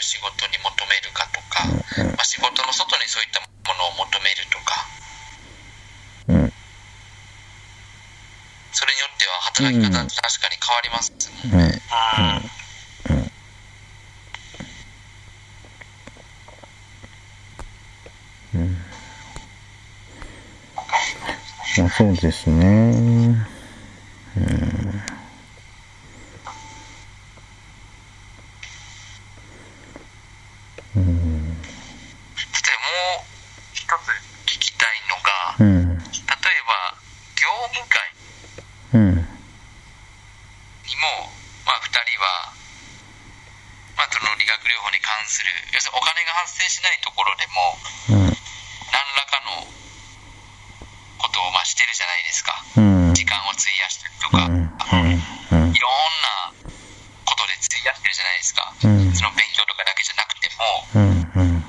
[0.02, 1.64] 仕事に求めるかとか、
[2.02, 3.48] うんまあ、仕事の外にそういったも
[3.78, 4.88] のを求めるとか。
[6.28, 6.54] うん。
[8.72, 11.12] それによっては働き方って確かに変わります
[11.44, 11.62] もん。
[11.62, 11.68] うん。
[11.68, 11.82] ね、
[18.56, 18.78] うん。
[21.78, 23.50] まあそうですね。
[24.40, 24.46] 例
[30.96, 33.26] えばもう
[33.74, 33.92] 一つ
[34.46, 36.98] 聞きたいのがうん例えば
[37.38, 38.00] 業務会
[38.94, 41.30] うんにも、
[41.66, 42.54] まあ、2人は、
[43.98, 48.34] まあ、その理学療法に関する要するにお金が発生しないところでもうん何
[49.16, 49.68] らかの
[51.20, 55.92] ことをまあしてるじゃないですかうん時間を費やしたりとか、うんうんいろん
[56.24, 56.66] な
[57.26, 60.64] ことで費やしてるじゃないですか、うんその勉強とかだけじゃなくても
[60.96, 61.64] うんうん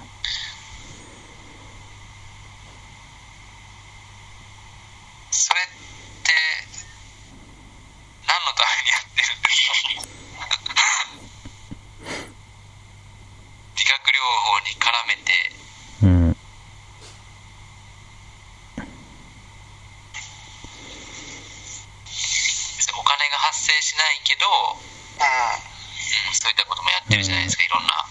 [5.31, 6.33] それって
[8.27, 9.75] 何のためにやってるんですか
[13.77, 15.33] 理学療法に絡めて
[16.03, 16.37] うん
[22.99, 24.45] お金が発生しないけど、
[24.77, 25.23] う
[26.31, 28.11] ん、そういったこともやってるじゃないですか、いろんな。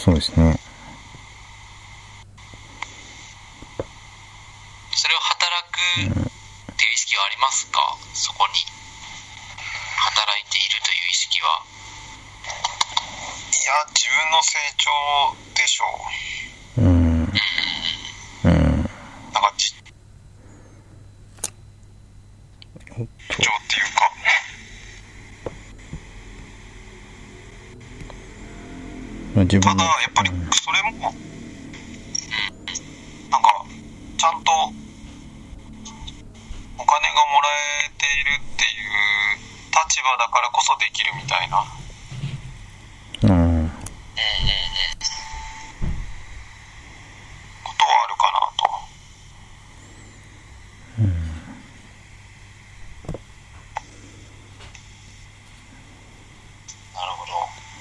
[0.00, 0.56] そうですね
[4.92, 8.54] それを働くっていう意識はありますかそこに
[9.98, 11.62] 働いているという意識は
[13.52, 15.84] いや自分の成長でしょ
[16.78, 17.32] ううん
[18.44, 19.74] うんなんかち
[22.88, 24.10] 成長っていうか
[29.64, 31.14] まあ自分のただやっぱりそれも
[33.30, 33.64] なんか
[34.18, 34.52] ちゃんと
[36.78, 37.48] お金がもら
[37.86, 39.36] えているっていう
[39.72, 41.64] 立場だからこそできるみたいな
[43.22, 43.70] うん
[47.64, 48.64] ことはあるかなと
[56.94, 57.32] なるほど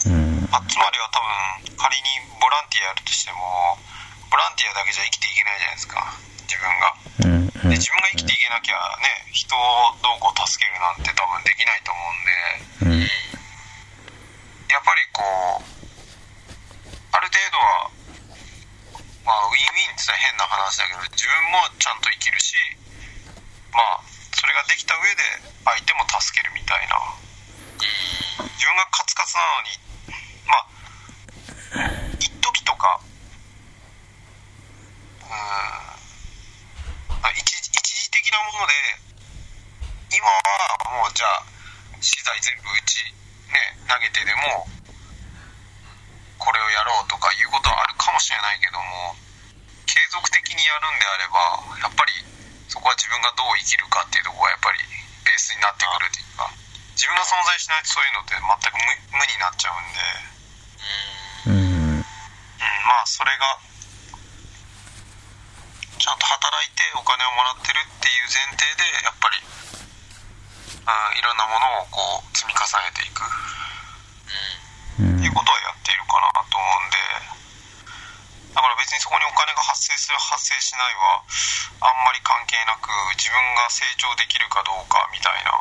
[0.09, 1.19] うんまあ、つまりは多
[1.67, 2.03] 分仮に
[2.39, 3.75] ボランティアやるとしても
[4.32, 6.15] ボランティアだけじゃ生きていけないじゃないですか
[6.47, 6.95] 自分が
[7.27, 13.11] うんうんで自分が生きていけなきゃね人をどうこう助けるなんて多分できないと思うんでうん
[14.71, 15.19] やっぱりこ
[15.59, 15.67] う
[17.11, 17.91] ある程度は
[19.27, 22.55] まあウィンウィンって言ったら変な話だけど自分もちゃんと生きるし
[23.75, 26.95] まあそれができた上で相手も助けるみたいな
[28.39, 29.75] 自分がカツカツなのに
[30.47, 30.65] まあ
[32.17, 33.01] 一時とか
[35.25, 38.73] うーんまあ一時一時的なもので
[40.15, 41.43] 今はもうじゃあ
[42.01, 43.03] 資材全部うち
[43.51, 44.67] ね投げてでも
[46.39, 49.13] これをやろうとかいうことはあるかもしれないけども
[49.85, 51.37] 継続的にやるんであれば
[51.83, 52.13] やっぱり
[52.71, 54.79] そこは自分がどう生きるかっていうところがやっぱり
[55.27, 56.47] ベースになってくるっていうか
[56.95, 58.75] 自分が存在しないとそういうのって全く
[59.11, 60.03] 無無になっちゃうんで、
[61.47, 61.99] うん。
[61.99, 63.59] うん、まあそれが
[65.97, 73.23] ちゃんと働いてお金をもらってるっていう前提でやっぱり、うん、いろんなものをこう積み重ねていく。
[73.23, 73.59] うん
[74.99, 76.99] っていうことはやっているかなと思うんで。
[78.55, 81.23] だから別にそこにお金が発生する発生しないは
[81.79, 85.55] あんまり関係なく自分が成長できるかどうかみたいな。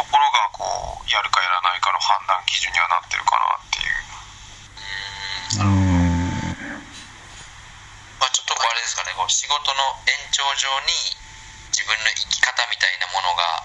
[0.00, 0.64] ところがこ
[1.04, 4.00] うやるかやらないかの判断基準にはなってるかなっていう。
[5.60, 6.80] うん。
[8.16, 10.92] まあ、ちょっとこうあれですかねこう仕事の延長上に
[11.68, 13.60] 自分の生き方みたいなものが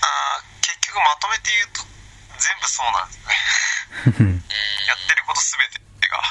[0.00, 1.84] あー結局まとめて言うと
[2.40, 4.40] 全部そうなんですね。
[4.88, 6.24] やってること全てが。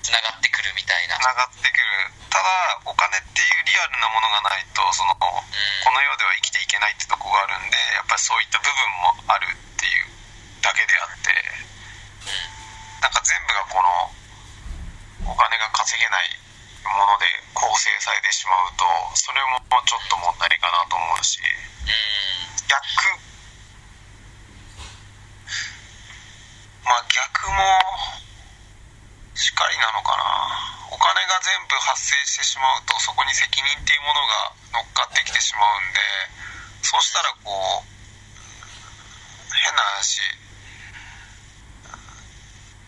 [0.00, 1.20] つながってくるみたいな。
[1.20, 2.12] つながってくる。
[2.32, 8.72] ただお金っていうリアルなものがないとそのこの世では生きていけないってとこがあるんでやっぱりそういった部分
[9.04, 10.08] もあるっていう
[10.64, 11.30] だけであって
[13.00, 13.78] なんか全部がこ
[15.24, 16.32] のお金が稼げない
[16.84, 21.38] もので構成されてしまうとそれもちょっと問題かなと思うし。
[21.38, 22.44] うん。
[22.66, 23.33] 逆
[26.84, 27.56] まあ逆も
[29.34, 30.24] しかりなのかな。
[30.92, 34.22] お金が全部発生してしまうとそこに責任っていうもの
[34.78, 35.98] が乗っかってきてしまうんで
[36.86, 37.84] そうしたらこう
[39.50, 40.22] 変な話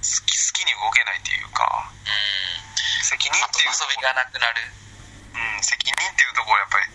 [0.07, 4.70] 好き好きに動けないっていうか、うん、責任っていう遊びがなくなる。
[5.34, 6.86] うん責任っていうところやっぱり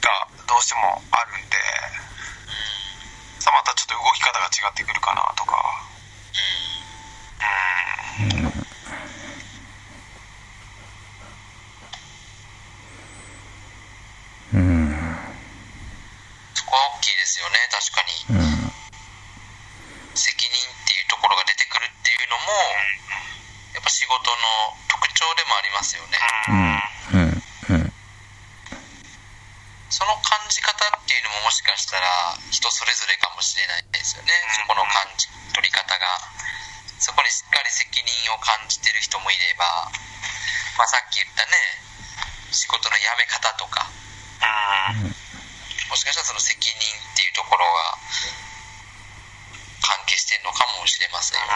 [0.00, 1.56] がどうしてもあるんで、
[3.38, 5.53] さまたちょっと動き方が違ってくるかなとか。
[32.50, 34.32] 人それぞれかもしれないですよね。
[34.56, 36.06] そこの感じ取り方が
[36.98, 39.64] そこにしっかり責任を感じてる人もいれば、
[40.78, 41.52] まあ、さっき言ったね
[42.50, 43.90] 仕事の辞め方とか。
[45.00, 45.14] うん。
[45.90, 47.98] もしかしたらその責任っていうところが
[49.80, 51.52] 関係してるのかもしれませんよね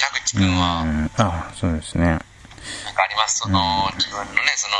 [0.00, 1.10] 矢口君はうん。
[1.16, 2.06] あそうですね。
[2.06, 2.20] なん
[2.94, 3.60] かありますその、
[3.96, 4.76] 自分のねその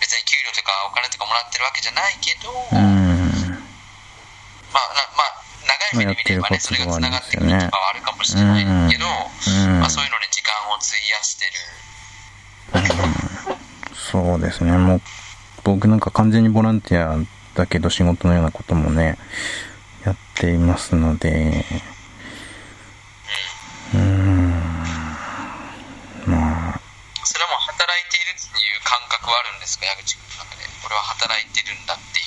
[0.00, 3.58] 別に給料とかお金とかもらってるわけじゃないけど、うん。
[4.70, 9.80] まあなまあ長い目で見ればねそれがつながってくるとかはあるかもしれないけど、うん。
[9.80, 11.52] まあ、そういうのに時間を費やしてる。
[13.94, 14.72] そうですね。
[14.72, 15.00] もう
[15.64, 17.18] 僕なんか完全にボランティア
[17.54, 19.18] だけど仕事のようなこともね
[20.04, 21.64] やっていますので
[23.94, 24.50] うーん
[26.26, 26.80] まあ
[27.24, 32.20] それはもう働いているっていう感覚はあるんですか矢口君の中で俺は働いてるんだって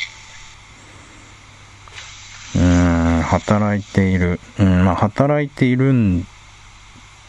[2.59, 6.25] いううーん働いているうんまあ働いているん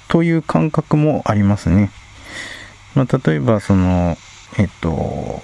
[0.09, 1.91] という感覚もありますね。
[2.95, 4.17] まあ例えばその
[4.59, 5.43] えっと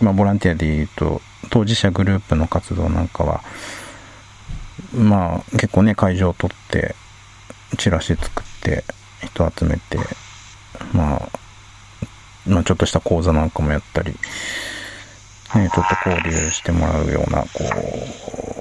[0.00, 1.20] まあボランティアで言うと
[1.50, 3.42] 当事者グループの活動なんかは
[4.94, 6.94] まあ結構ね会場を取って
[7.78, 8.84] チラシ作って
[9.24, 9.98] 人集めて
[10.92, 11.28] まあ
[12.46, 14.14] まあちょっとした講座なんかもやったり
[15.54, 17.48] ね、ちょっと交流してもらうような、こ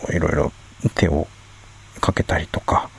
[0.09, 0.51] う、いろいろ
[0.95, 1.28] 手を
[2.01, 2.89] かけたりとか、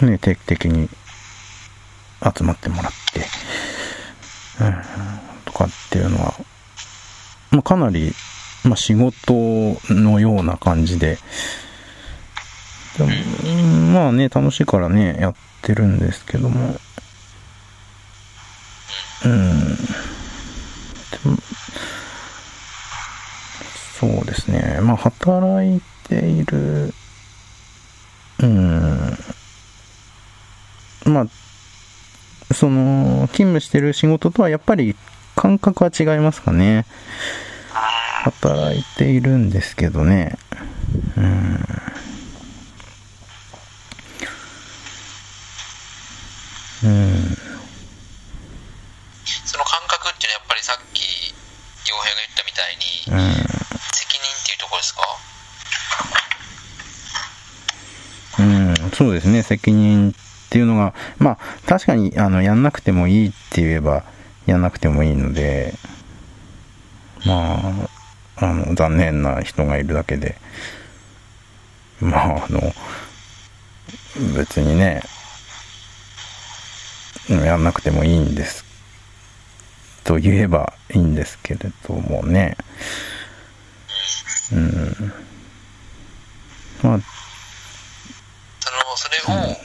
[0.00, 0.88] うん、ね、定期的に
[2.36, 3.20] 集まってもらって、
[4.60, 4.74] うん、
[5.44, 6.34] とかっていうのは、
[7.50, 8.12] まあ、かなり、
[8.64, 9.32] まあ、仕事
[9.92, 11.18] のような感じで、
[12.98, 13.10] でも
[13.92, 16.76] まあね、楽しいからね、やってるんですけども、
[19.24, 19.76] うん。
[24.00, 24.80] そうですね。
[24.82, 26.94] まあ、働いている、
[28.40, 29.18] うん。
[31.06, 31.26] まあ、
[32.54, 34.96] その、勤務してる仕事とはやっぱり
[35.36, 36.86] 感覚は違いますかね。
[38.22, 40.38] 働いているんですけどね。
[41.16, 41.24] うん。
[46.84, 47.36] うん。
[49.44, 51.34] その感覚っていうのはやっぱりさっき
[51.88, 53.34] 洋平が言ったみたいに、うん。
[53.92, 55.02] 責任っていうところですか
[58.38, 60.14] うん、そうですね、責任っ
[60.50, 64.04] ていうのが、まあ、確かに、あの、やんなくてもいいって言えば、
[64.46, 65.74] やんなくてもいいので、
[67.24, 67.88] ま
[68.36, 70.36] あ、あの、残念な人がいるだけで、
[72.00, 72.60] まあ、あの、
[74.36, 75.02] 別にね、
[77.28, 78.64] やんなくてもいいんです、
[80.04, 82.56] と言えばいいんですけれどもね、
[84.52, 85.12] うん、
[86.82, 87.00] まあ、
[88.96, 89.56] そのそれを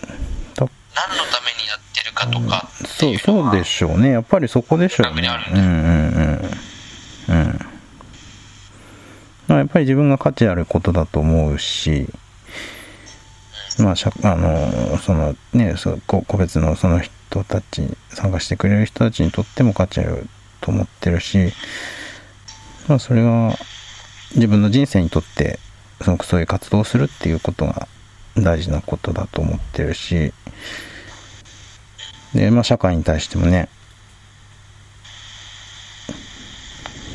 [0.56, 4.12] と何のためにやってるかとかってそ、いううそうでししょうね。
[4.12, 6.42] やっぱりそこでしょうねうんうん
[9.50, 9.58] うん。
[9.58, 12.08] やっぱり自分が価値あることだと思うし、
[13.80, 20.28] まあ、あの、そのね、そ個別のその人たち、参加してくれる人たちにとっても価値ある
[20.62, 21.54] と思ってるし、
[22.88, 23.56] まあ、それが
[24.36, 25.60] 自分の人生にとって、
[26.02, 27.88] すごくそういう活動をするっていうことが
[28.44, 30.34] 大事なことだと思ってるし、
[32.34, 33.70] で、まあ、社会に対してもね、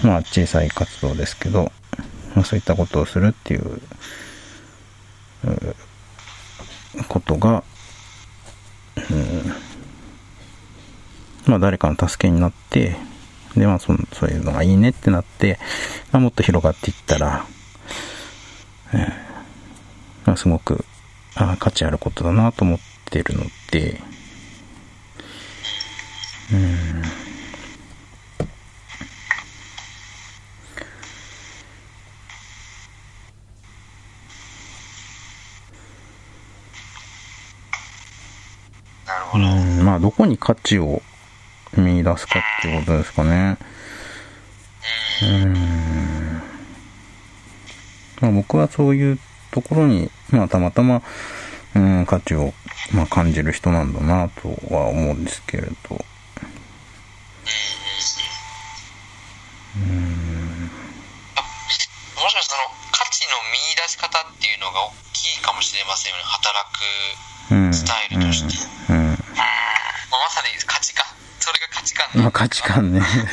[0.03, 1.70] まあ、小さい活動ですけど、
[2.35, 3.81] まあ、そういったことをするっていう、
[7.09, 7.64] ことが、
[9.11, 9.53] うん、
[11.47, 12.97] まあ誰かの助けになって、
[13.57, 15.59] で、まあそそういうのがいいねってなって、
[16.12, 17.45] まあ、もっと広がっていったら、
[18.95, 19.33] えー
[20.27, 20.85] まあ、すごく
[21.35, 22.78] あ価値あることだなと思っ
[23.11, 24.01] てるので、
[26.53, 27.03] うん。
[39.35, 41.01] うん、まあ、どこに価値を
[41.76, 43.57] 見出すかっていうことですかね。
[45.22, 45.53] うん。
[48.20, 49.18] まあ、僕はそういう
[49.53, 51.03] ところに、まあ、たまたま、
[51.76, 52.55] うん、価値を、
[52.92, 55.72] まあ、感じる人なんだなとは思うんですけれど。
[55.92, 55.98] も
[62.28, 66.24] しかしたらその価値の見出し方っていうのが大きいかもしれませんよね。
[66.24, 66.80] 働く。
[67.53, 67.74] うん。
[67.74, 68.55] スタイルとして
[68.92, 68.98] うん。
[68.98, 69.18] うんまあ、
[70.24, 71.05] まさに価値観。
[71.40, 73.00] それが価値観まあ、の価値観ね。
[73.00, 73.32] 結局は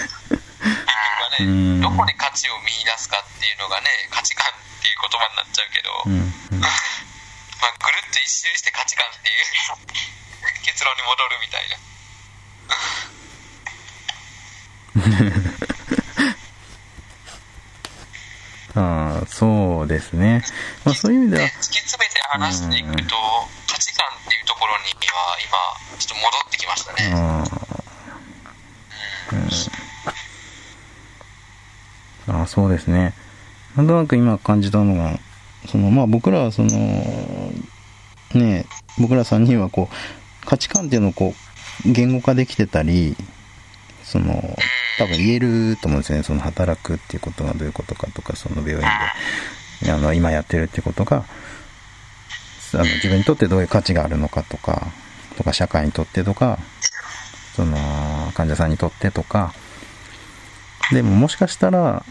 [1.39, 4.51] うんね、どこに価値を見出すかっていうのがね、価値観
[4.99, 6.13] 言葉になっちゃうけど、うん。
[6.13, 6.59] うん
[7.59, 9.43] まあ、ぐるっと一周して価値観っていう
[10.63, 11.77] 結論に戻るみたいな。
[18.79, 20.43] ああ、そうですね。
[20.85, 23.15] まあ、そういう意味ではで、突き詰めて話していくと、
[23.67, 27.11] 価値観っていうところには今、ちょっと戻ってきましたね。
[27.13, 27.43] あ
[32.27, 33.13] ああ、そうですね。
[33.79, 35.17] なんとなく今感じたのが、
[35.67, 36.69] その、まあ僕らはその、
[38.33, 38.65] ね
[38.99, 41.33] 僕ら3人はこう、価値観っていうのをこ
[41.85, 43.15] う、言語化できてたり、
[44.03, 44.57] その、
[44.97, 46.23] 多分言えると思うんですよね。
[46.23, 48.81] その働くっていうことがどういうことかとか、その病院
[49.81, 51.23] で、あの、今やってるってことが、
[52.73, 54.87] あの、自分にとってどういう価値があるのかとか、
[55.37, 56.59] とか、社会にとってとか、
[57.55, 57.77] その、
[58.33, 59.53] 患者さんにとってとか、
[60.91, 62.03] でももしかしたら、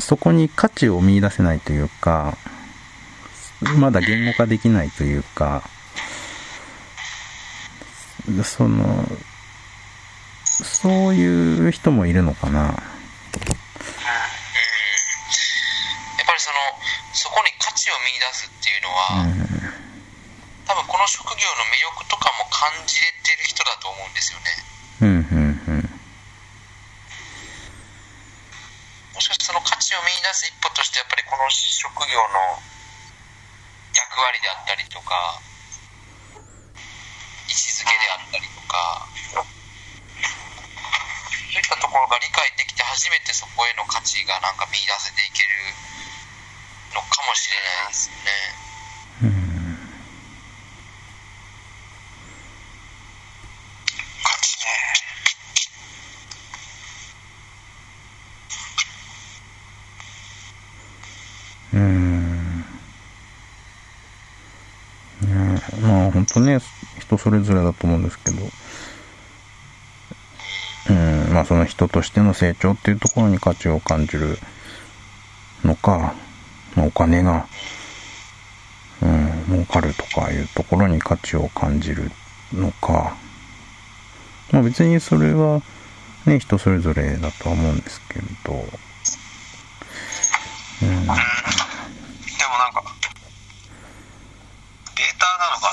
[0.00, 2.36] そこに価値を見出せないというか、
[3.78, 5.62] まだ言語化できないというか、
[8.44, 9.04] その、
[10.44, 12.62] そういう人もいるのかな。
[12.62, 12.74] うんや
[16.24, 16.56] っぱりその
[17.12, 19.90] そこに価値を見出すっていうのは、うん。
[20.70, 24.46] 多分この職業の魅力とかも感じれてる人だと思うんですよね
[25.02, 25.82] うん、うん、
[29.09, 32.56] もしかしその価値を見出す一歩としてやっぱりこの職業の
[33.92, 35.36] 役割であったりとか
[37.44, 39.04] 位置づけであったりとか
[39.36, 39.52] そう
[41.52, 45.52] いったところが理解できて初めてそこへの価値がなんか見出せていける
[46.96, 48.32] のかもしれないですよね
[49.20, 49.76] うん。
[54.24, 54.72] 価値ね
[61.74, 62.64] うん。
[65.22, 66.58] ねまあ本当ね、
[66.98, 68.36] 人それぞれだと思うんですけど、
[70.90, 74.38] うん、まあその人としての成長っていうところに価値を感じる
[75.64, 76.14] のか、
[76.74, 77.46] まあお金が、
[79.02, 82.10] うん、儲かるとかいうところに価値を感じる
[82.52, 83.16] のか、
[84.50, 85.62] まあ別にそれは
[86.26, 88.64] ね、人それぞれだとは思うんですけど、
[90.82, 92.82] うん、でもなんか
[94.96, 95.72] データなのか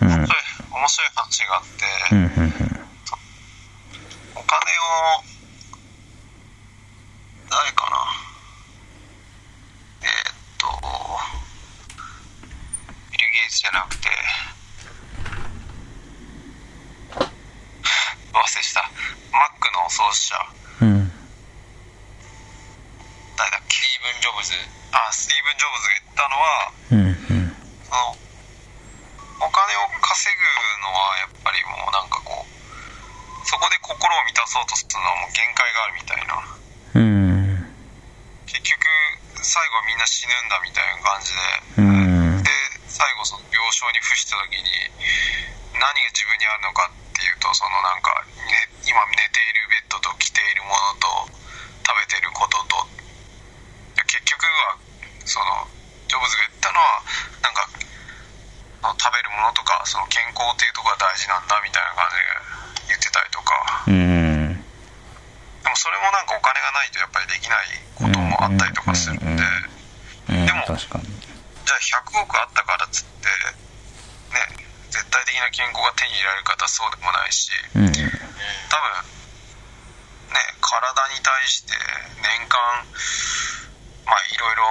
[0.00, 0.26] な、うん。
[0.26, 2.30] 面白い話があって、うん、うん、
[4.34, 5.24] お金を
[7.50, 7.96] 誰かな？
[10.02, 10.66] えーっと
[13.12, 14.08] ビル・ゲイツじゃなくて
[18.32, 18.90] 忘れした。
[19.32, 20.34] マックの創始者。
[20.82, 21.12] うん、うん、
[23.36, 24.52] 誰だっけスティーブン・ジョブズ
[24.92, 28.16] あスティーブン・ジョブズが言ったのはうん、うん、その
[29.44, 30.42] お金を稼ぐ
[30.82, 32.56] のはやっぱりもうなんかこう
[33.46, 36.34] そこで心を満たそうとするのはもう限界があるみたいな。
[36.96, 37.76] うん、
[38.48, 38.88] 結局
[39.44, 41.32] 最後はみんな死ぬんだみたいな感じ
[41.76, 42.50] うん、でで
[42.88, 44.64] 最後その病床に伏した時に
[45.76, 48.10] 何が自分にあるのかっていうとそのなんか、
[48.48, 51.06] ね、今寝ているベッドと着ているものと
[51.84, 52.88] 食べていることと
[54.26, 54.78] 局は
[55.24, 55.66] その
[56.10, 57.02] ジョブズが言ったのは
[57.42, 57.66] なんか
[58.94, 63.54] 食べるものとかその健康っていうところが大事なんだみたいな感じで言ってたりとか
[63.86, 69.42] うん、でもそれもなんかお金がないとやっぱりできないこともあったりとかするんで。
[70.26, 71.06] でも確かに。
[71.06, 73.30] じゃあ100億あったからっつって
[74.34, 74.66] ね
[75.26, 77.92] 的な健康が手に入れられる方はそうでもないしうん。
[77.92, 78.08] 多分ね
[80.62, 81.74] 体に対して
[82.22, 82.58] 年間
[84.06, 84.70] まあいろいろ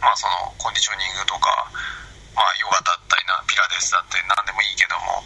[0.00, 1.50] まあそのコンディショニングとか
[2.34, 5.20] まあヨガだったりなピラティスだったり何でもいいけども、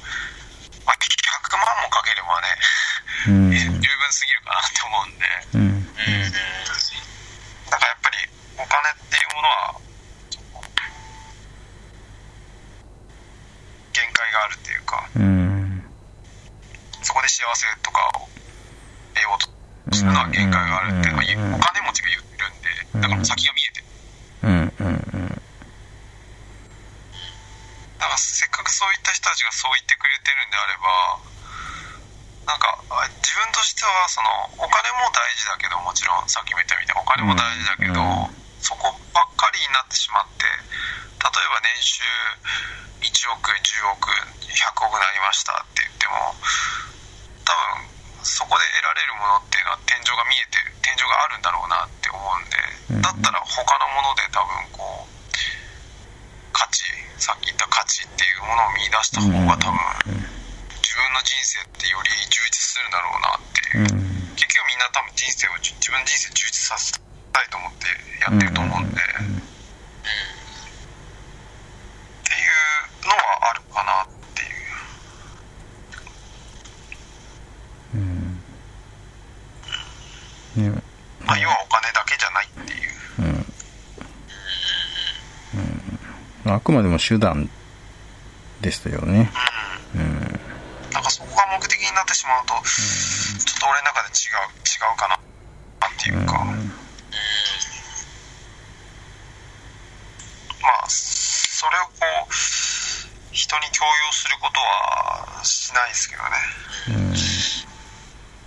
[0.89, 2.49] まあ、100万もかければね
[3.29, 3.53] うん。
[3.55, 5.25] 十分すぎるかなって思うんで
[5.55, 5.85] うん。
[7.71, 8.17] だからやっぱり
[8.59, 9.75] お金っていうものは
[13.93, 15.85] 限界があるっていうかうん。
[17.03, 18.29] そこで幸せとかを
[19.15, 19.43] 得よう
[19.91, 23.85] とするのは限界があるっていうのはうんお金持ちが言ってるんでだから先が見えてる
[24.43, 24.73] うん。
[24.79, 25.29] うん。
[27.99, 29.01] だからせっかくそういっ
[29.35, 31.19] たちがそう言ってくれてるんであれば
[32.47, 34.31] なんかあ自分としてはその
[34.63, 42.01] お金も大事だけどもちろんさっきも言ったみたいにお金も大事だけど、うんそこばっかりになってしまって例えば年収
[43.05, 44.09] 1億10億
[44.41, 46.33] 100億なりましたって言っても
[47.45, 52.49] 多分そこで得られるものっていうのは天井が見えてる天井があるんだろうなって思うん
[52.97, 55.15] でだったら他のもので多分こう
[56.57, 56.89] 価値
[57.21, 63.83] さっき言った価値っていうものを見出した方が多分自分の人生ってより充実するんだろうなっていう。
[63.83, 64.07] うん。
[64.39, 66.93] 結局みんな多分人生を自分の人生充実させ
[67.33, 67.91] たいと思って
[68.23, 69.03] やってると思うんで、っ
[72.23, 74.07] ていうのはあるかなっ
[74.39, 74.47] てい
[80.63, 80.75] う、うん。
[80.75, 80.83] ね。
[81.27, 82.91] まあ、要はお金だけじゃないっていう。
[86.47, 86.53] うん。
[86.55, 87.51] あくまでも手段
[88.65, 89.29] ですよね。
[89.95, 90.41] うん。
[90.89, 95.21] なんかそこが目的になってしまうと、ちょっと俺の中で違う違うかなっ
[96.01, 96.33] ていうか、
[100.65, 102.33] まあそれをこう
[103.33, 106.31] 人に強要することはしないですけどね
[106.89, 107.13] うん。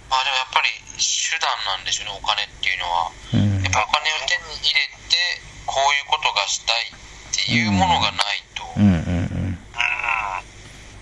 [0.10, 4.82] まあでもやっぱり手段なんでしょうねお金っていうのはうんやっぱお金を手に入れ
[5.14, 8.84] てこういうことがしたいっていうものがないと、うん。
[8.84, 9.30] うん。
[9.30, 9.60] うん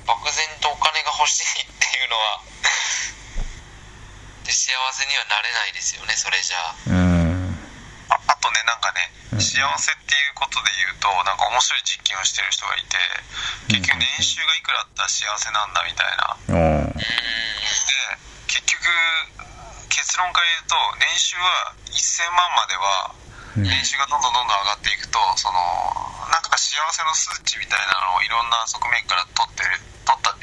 [0.05, 2.43] 漠然とお金が欲しいっていうのは
[4.43, 6.75] で幸せにはなれないですよねそれじゃあ。
[6.85, 7.57] うん。
[8.13, 8.93] ああとねなんか
[9.31, 9.39] うん。
[9.39, 12.95] ね幸せっていうことで言うとなんか面白い実験をしてる人がいて
[13.67, 16.37] 結局年収がいくらあったら幸せなんだみたいな。
[16.51, 17.01] おーで
[18.47, 18.85] 結局
[19.89, 23.15] 結論から言うと年収は1000万までは
[23.57, 23.63] うん。
[23.63, 25.57] 年収がどんどんどんどん上がっていくとその
[26.29, 29.79] なんか幸せの数値みたいなのをいろんな側面から取ってる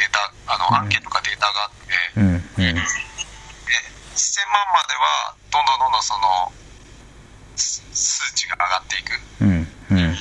[0.02, 0.18] データ
[0.50, 2.34] あのアンケートかデータがあってうん。
[2.34, 2.74] うん。
[2.74, 6.50] で1000万まではどんどんどんどんその
[7.54, 9.62] す数値が上がっていくうん。
[9.62, 10.18] うん。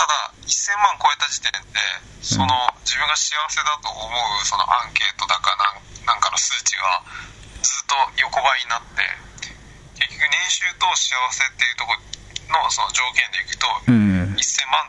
[0.00, 1.80] ただ1000万超えた時点で
[2.24, 2.48] その
[2.88, 7.04] 自分が幸せだと思うそのアンケートだかなんなんかの数値が
[7.60, 9.04] ずっと横ばいになって
[10.00, 14.32] 結局年収と幸せっていうところのその条件でいくとうん。
[14.40, 14.88] 1000万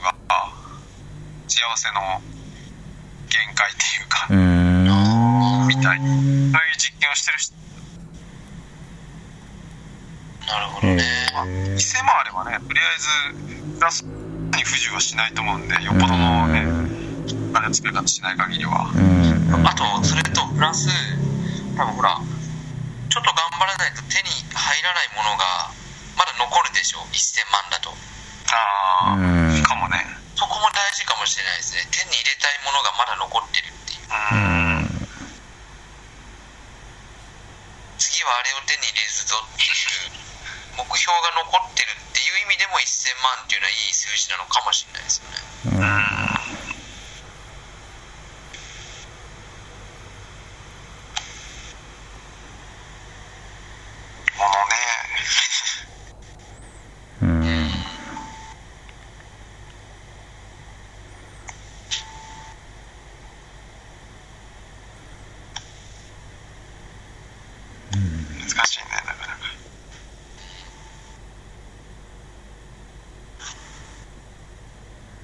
[0.00, 0.16] が
[1.44, 2.24] 幸せの
[3.34, 5.66] 限界っていうかうん。
[5.66, 5.98] みたい。
[5.98, 7.54] そういう実験をしてる人。
[10.46, 11.02] なるほどへね、
[11.80, 13.00] 1000万あればねとりあえ
[13.72, 16.68] ずプラスに不自由はしないと思うんでよっぽどのね
[17.50, 18.92] お金の作り方しない限りは。
[18.94, 19.66] うん。
[19.66, 20.88] あとそれとプラス
[21.76, 22.20] 多分ほら
[23.08, 25.72] ちょっと頑張らないと手に入らないものが
[26.18, 26.98] まだ残るでしょ。
[27.10, 27.90] 1000万だと。
[28.52, 29.62] ああ、うん。
[29.62, 30.13] かもね
[30.64, 31.84] も大事かもしれないですね。
[31.92, 34.08] 手に入れたいものがまだ残ってるっていう。
[34.08, 35.04] うん
[37.98, 40.10] 次はあれを手に入れるぞっていう
[40.76, 45.84] 目標が残ってるっていう意味でも1000万っていうのはいい数字なのかもしれないですよね。
[54.36, 54.76] ものね
[57.22, 57.94] うん。
[67.94, 69.38] 難しいねなかなか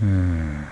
[0.02, 0.66] うん。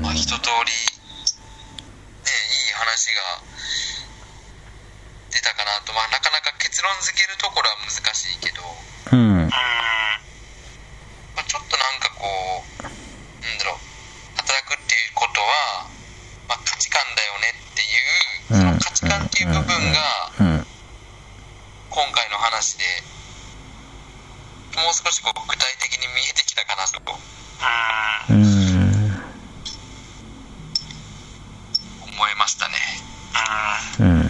[0.00, 3.40] まあ一通りねいい話が
[5.32, 5.96] 出たかなと。
[5.96, 8.60] まあなかなか結論付けるところは難しいけど、
[9.12, 9.44] うん。
[9.44, 9.56] うんま
[11.40, 12.28] あ、ちょっとなんかこ
[12.80, 12.92] うなん
[13.56, 13.78] だろう
[14.36, 15.88] 働くっていうことは、
[16.48, 16.98] まあ、価値観
[18.50, 20.66] うんその価値観っていう部分がうん
[21.90, 22.84] 今回の話で
[24.76, 27.00] もう少しこう具体的に見えてきたかなと
[28.30, 28.46] うんううん
[29.06, 29.22] ん
[32.02, 32.74] 思いましたね
[34.00, 34.28] うん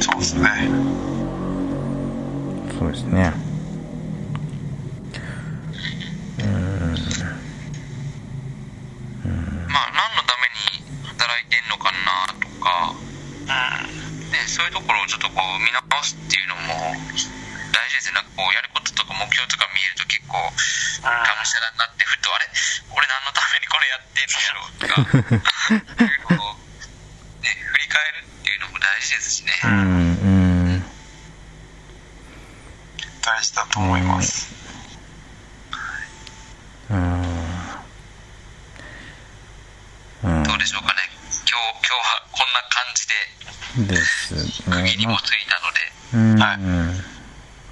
[0.00, 0.68] そうですね
[2.78, 3.32] そうですね
[9.68, 11.98] まあ何のために働いてんのかな
[12.40, 12.94] とか
[13.48, 16.92] うんね、そういうところをちょっとこう見直すっていうのも
[17.72, 22.44] 大事ですよなんかこうやることとか目標とか見えると結構がむしゃらになってふとあれ
[22.92, 25.00] 俺何のためにこれやってんのやろうとか
[25.72, 26.54] いうのを、
[27.40, 30.84] ね、振り返るっていうのも大事ですしね、うんうん
[33.24, 34.48] 大事だと思います
[36.90, 36.98] うん
[40.24, 41.00] うんどうでしょうかね
[41.44, 43.06] 今日今日はこんな感じ
[43.86, 46.58] でです区ね切りもついたので、うん、はい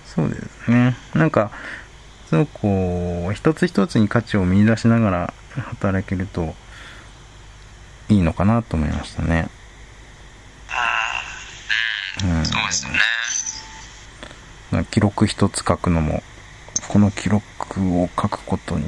[0.04, 0.96] そうですね。
[1.14, 1.50] なんか
[2.28, 6.54] すごくこう一つ一つに価値を見出しながら働けると
[8.08, 9.48] いいのかなと思いましたね。
[12.24, 12.44] うん。
[12.44, 14.86] そうですよね。
[14.90, 16.22] 記録一つ書くのも
[16.88, 17.44] この記録
[18.02, 18.84] を書くことに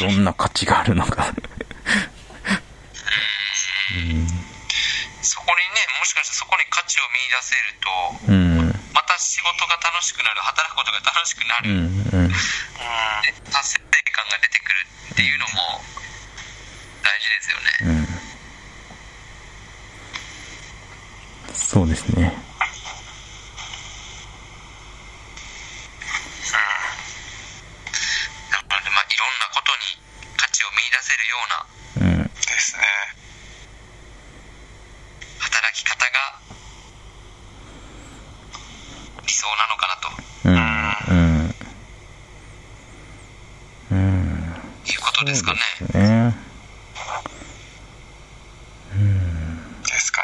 [0.00, 1.32] どんな価値があるのか。
[5.22, 11.80] そこにねもしかしたらそこに価値を見出せるとうんまた仕事が楽しくなる働くことが楽しくなる、うんう
[12.26, 12.28] ん。
[12.28, 12.34] で
[13.50, 13.80] 達成
[14.12, 14.76] 感が出てくる
[15.12, 15.52] っていうのも
[17.02, 17.64] 大事ですよね、
[21.48, 21.54] うん。
[21.54, 22.22] そうですね。
[22.22, 22.28] な
[28.76, 29.82] ので、まあ、いろんなことに
[30.36, 31.66] 価値を見出せるような
[32.06, 32.24] うん。
[32.24, 32.30] で
[32.60, 32.82] すね。
[35.38, 36.40] 働き方が
[39.30, 40.10] 理想なのかなと。
[40.48, 41.54] うんうん。
[43.92, 44.54] うん。
[44.86, 45.60] いうことですかね。
[45.78, 46.34] そうですね
[49.86, 50.22] ですか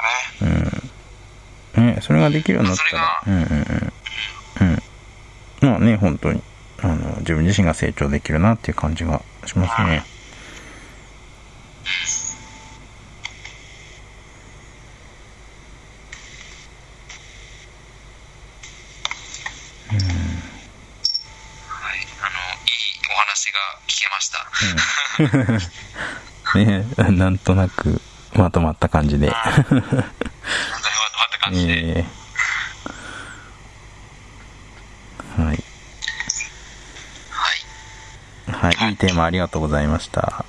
[1.77, 1.95] ね。
[1.95, 3.23] ねそれができるようになったら。
[3.29, 3.43] うんうん
[4.61, 4.73] うん。
[4.73, 4.83] うん。
[5.61, 6.43] まあね本当に。
[6.83, 10.05] あの自分自身が成長できるなっていう感じがしますね
[26.55, 28.01] ねなんとなく
[28.35, 29.31] まとまった感じで。
[29.31, 30.03] なんとなくまとまっ
[31.33, 32.05] た感じで。
[35.37, 35.65] はい。
[37.31, 38.75] はい。
[38.75, 40.21] はい、いいテーマありがとうございました。
[40.21, 40.33] はい。
[40.33, 40.47] あり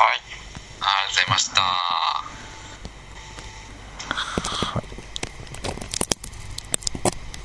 [0.00, 1.83] とうございました。